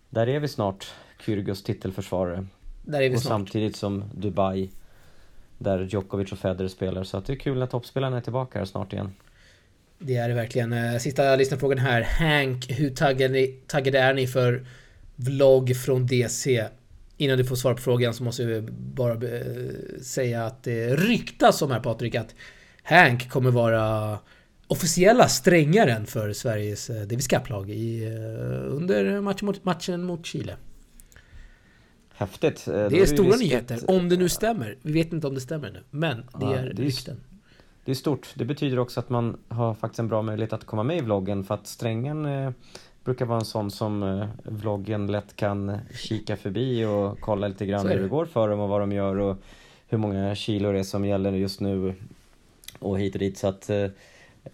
[0.10, 0.92] där är vi snart,
[1.26, 2.46] Kyrgios titelförsvarare.
[2.86, 3.32] Där är vi och snart.
[3.32, 4.70] samtidigt som Dubai,
[5.58, 7.04] där Djokovic och Federer spelar.
[7.04, 9.14] Så att det är kul när toppspelarna är tillbaka här snart igen.
[10.00, 10.74] Det är det verkligen.
[10.74, 12.02] Eh, sista lyssnarfrågan här.
[12.02, 14.66] Hank, hur taggade, taggade är ni för
[15.16, 16.68] vlogg från DC?
[17.18, 21.62] Innan du får svar på frågan så måste jag bara eh, säga att det ryktas
[21.62, 22.36] om här Patrik att
[22.84, 24.18] Hank kommer vara
[24.68, 27.76] officiella strängaren för Sveriges eh, Davis Cup-lag eh,
[28.68, 30.56] under matchen mot, matchen mot Chile.
[32.16, 32.68] Häftigt.
[32.68, 34.78] Eh, det är stora nyheter, om det nu stämmer.
[34.82, 37.20] Vi vet inte om det stämmer nu, men det ja, är rykten.
[37.86, 38.28] Det är stort.
[38.36, 41.44] Det betyder också att man har faktiskt en bra möjlighet att komma med i vloggen
[41.44, 42.52] för att strängen eh,
[43.04, 47.88] brukar vara en sån som eh, vloggen lätt kan kika förbi och kolla lite grann
[47.88, 49.38] hur det går för dem och vad de gör och
[49.88, 51.94] hur många kilo det är som gäller just nu
[52.80, 53.38] och hit och dit.
[53.38, 53.88] Så att eh,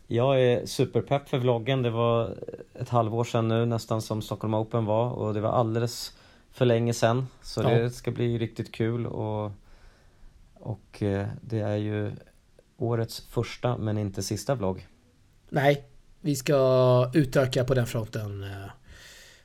[0.08, 1.82] jag är superpepp för vloggen.
[1.82, 2.36] Det var
[2.74, 6.14] ett halvår sedan nu nästan som Stockholm Open var och det var alldeles
[6.52, 7.28] för länge sedan.
[7.42, 7.70] Så ja.
[7.70, 9.52] det ska bli riktigt kul och,
[10.54, 12.12] och eh, det är ju
[12.78, 14.88] årets första men inte sista vlogg.
[15.50, 15.84] Nej,
[16.22, 18.72] vi ska utöka på den fronten eh,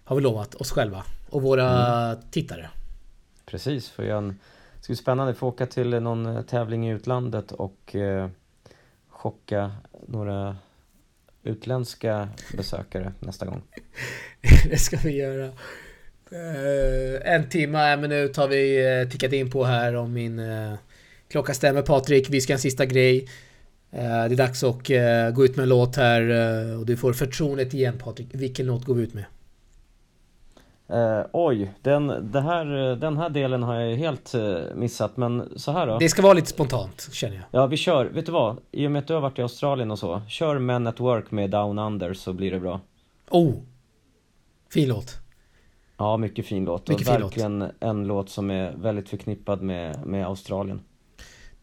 [0.05, 2.19] har vi lovat oss själva och våra mm.
[2.31, 2.71] tittare.
[3.47, 5.33] Precis, för jag det ska bli spännande.
[5.33, 8.29] Vi får åka till någon tävling i utlandet och eh,
[9.25, 9.73] chocka
[10.07, 10.57] några
[11.43, 13.63] utländska besökare nästa gång.
[14.71, 15.47] det ska vi göra.
[16.33, 20.75] Uh, en timme, en minut har vi uh, tickat in på här om min uh,
[21.29, 22.31] klocka stämmer Patrik.
[22.31, 23.29] Vi ska en sista grej.
[23.91, 24.89] det är dags att
[25.35, 26.23] gå ut med en låt här
[26.79, 28.29] och du får förtroendet igen Patrik.
[28.33, 29.25] Vilken låt går vi ut med?
[30.89, 35.87] Eh, oj, den, här, den här delen har jag helt eh, missat, men så här
[35.87, 35.99] då.
[35.99, 37.45] Det ska vara lite spontant, känner jag.
[37.51, 38.05] Ja, vi kör.
[38.05, 38.57] Vet du vad?
[38.71, 41.31] I och med att du har varit i Australien och så, kör Men at Work
[41.31, 42.81] med Down Under så blir det bra.
[43.31, 43.55] Oh!
[44.73, 45.19] Fin låt.
[45.97, 46.89] Ja, mycket fin låt.
[46.89, 47.31] Mycket och fin låt.
[47.31, 50.81] verkligen en låt som är väldigt förknippad med, med Australien.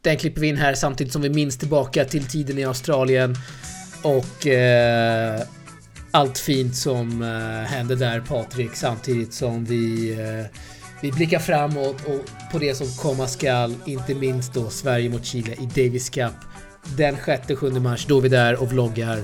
[0.02, 3.36] Den klipper vi in här samtidigt som vi minns tillbaka till tiden i Australien.
[4.04, 5.42] Och eh,
[6.12, 10.46] allt fint som eh, hände där Patrik samtidigt som vi, eh,
[11.02, 13.76] vi blickar framåt och på det som komma skall.
[13.86, 16.34] Inte minst då Sverige mot Chile i Davis Cup.
[16.98, 19.24] Den 6-7 mars, då är vi där och vloggar.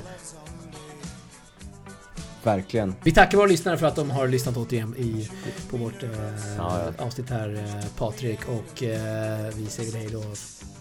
[2.44, 2.96] Verkligen.
[3.04, 5.30] Vi tackar våra lyssnare för att de har lyssnat återigen i,
[5.70, 6.10] på vårt eh,
[6.58, 8.40] Ja, avsnitt här, eh, Patrik.
[8.48, 10.24] Och eh, vi säger hej då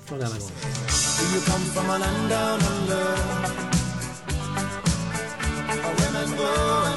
[0.05, 0.51] från denna gång.
[6.59, 6.96] oh.